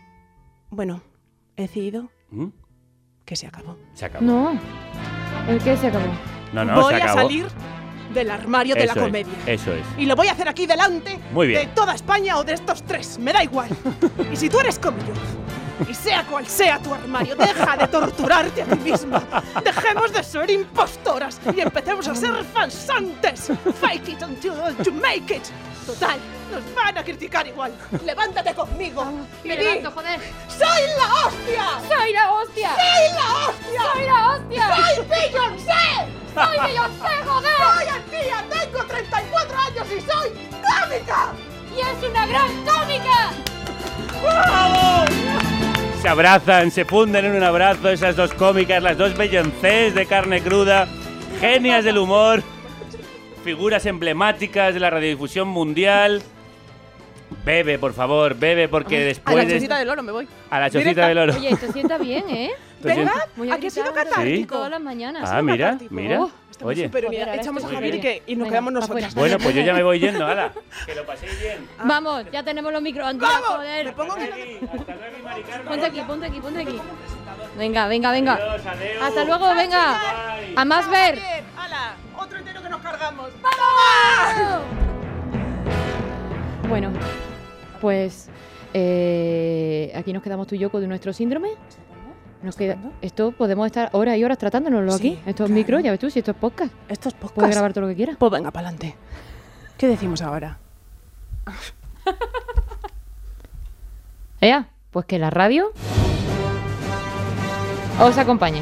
[0.69, 1.01] bueno,
[1.57, 2.47] he decidido ¿Mm?
[3.25, 3.75] que se acabó.
[3.95, 4.25] Se acabó.
[4.25, 4.59] No.
[5.49, 6.05] ¿El qué se acabó?
[6.53, 7.47] No, no, voy se a salir
[8.13, 9.33] del armario de Eso la es, comedia.
[9.47, 9.83] eso es.
[9.97, 11.61] Y lo voy a hacer aquí delante Muy bien.
[11.61, 13.69] de toda España o de estos tres, me da igual.
[14.31, 15.13] y si tú eres como yo,
[15.87, 19.23] y sea cual sea tu armario, deja de torturarte a ti misma.
[19.63, 23.51] Dejemos de ser impostoras y empecemos a ser falsantes.
[23.81, 24.53] Fake it until
[24.83, 25.43] you make it.
[25.85, 26.17] Total,
[26.49, 27.73] nos van a criticar igual.
[28.05, 29.05] Levántate conmigo
[29.43, 30.19] y Me levanto, joder.
[30.47, 31.65] ¡Soy la hostia!
[31.89, 32.69] ¡Soy la hostia!
[32.75, 33.81] ¡Soy la hostia!
[33.81, 34.75] ¡Soy la hostia!
[34.75, 35.83] ¡Soy Beyoncé!
[36.33, 37.57] ¡Soy Beyoncé, joder!
[37.57, 38.37] ¡Soy Antía!
[38.49, 41.33] ¡Tengo 34 años y soy cómica!
[41.75, 43.17] ¡Y es una gran cómica!
[46.03, 50.41] Se abrazan, se funden en un abrazo esas dos cómicas, las dos Beyoncés de carne
[50.41, 50.85] cruda,
[51.39, 52.43] genias del humor,
[53.45, 56.21] figuras emblemáticas de la radiodifusión mundial.
[57.45, 59.53] Bebe, por favor, bebe, porque A después la de...
[59.53, 60.27] chocita del oro me voy.
[60.49, 61.07] A la chocita Directa.
[61.07, 61.33] del oro.
[61.37, 62.51] Oye, esto sienta bien, ¿eh?
[62.81, 63.13] ¿Verdad?
[63.37, 64.55] Voy a ¿A que ha sido catártico?
[64.55, 65.29] todas las mañanas.
[65.31, 66.19] Ah, mira, mira.
[66.21, 66.85] Oh, estamos Oye.
[66.85, 67.27] súper Joder, unidas.
[67.29, 69.15] ahora Echamos a estoy Javier y, que, y nos Venga, quedamos pa' nosotras.
[69.15, 70.53] Bueno, pues yo ya me voy yendo, hala.
[70.85, 71.67] Que lo paséis bien.
[71.83, 73.47] Vamos, ya tenemos los microondas, ¡Vamos!
[73.57, 73.85] joder.
[73.85, 74.15] Me pongo
[75.67, 76.79] Ponte aquí, ponte aquí, ponte aquí.
[77.57, 78.33] Venga, venga, venga.
[78.33, 79.03] Adiós, adiós.
[79.03, 79.99] Hasta luego, venga.
[80.55, 81.19] A más ver.
[81.57, 81.95] ¡Hala!
[82.17, 83.29] Otro entero que nos cargamos.
[86.69, 86.91] Bueno,
[87.81, 88.29] pues
[88.73, 91.49] eh, aquí nos quedamos tú y yo con nuestro síndrome.
[92.43, 95.19] Nos queda, esto podemos estar horas y horas tratándonoslo Sí, aquí.
[95.25, 96.73] Estos micros, ya ves tú, si esto es podcast.
[96.89, 97.35] Esto es podcast.
[97.35, 98.17] Puedes grabar todo lo que quieras.
[98.19, 98.95] Pues venga, para adelante.
[99.77, 100.57] ¿Qué decimos ahora?
[104.41, 105.71] Ea, pues que la radio
[108.01, 108.61] os acompañe.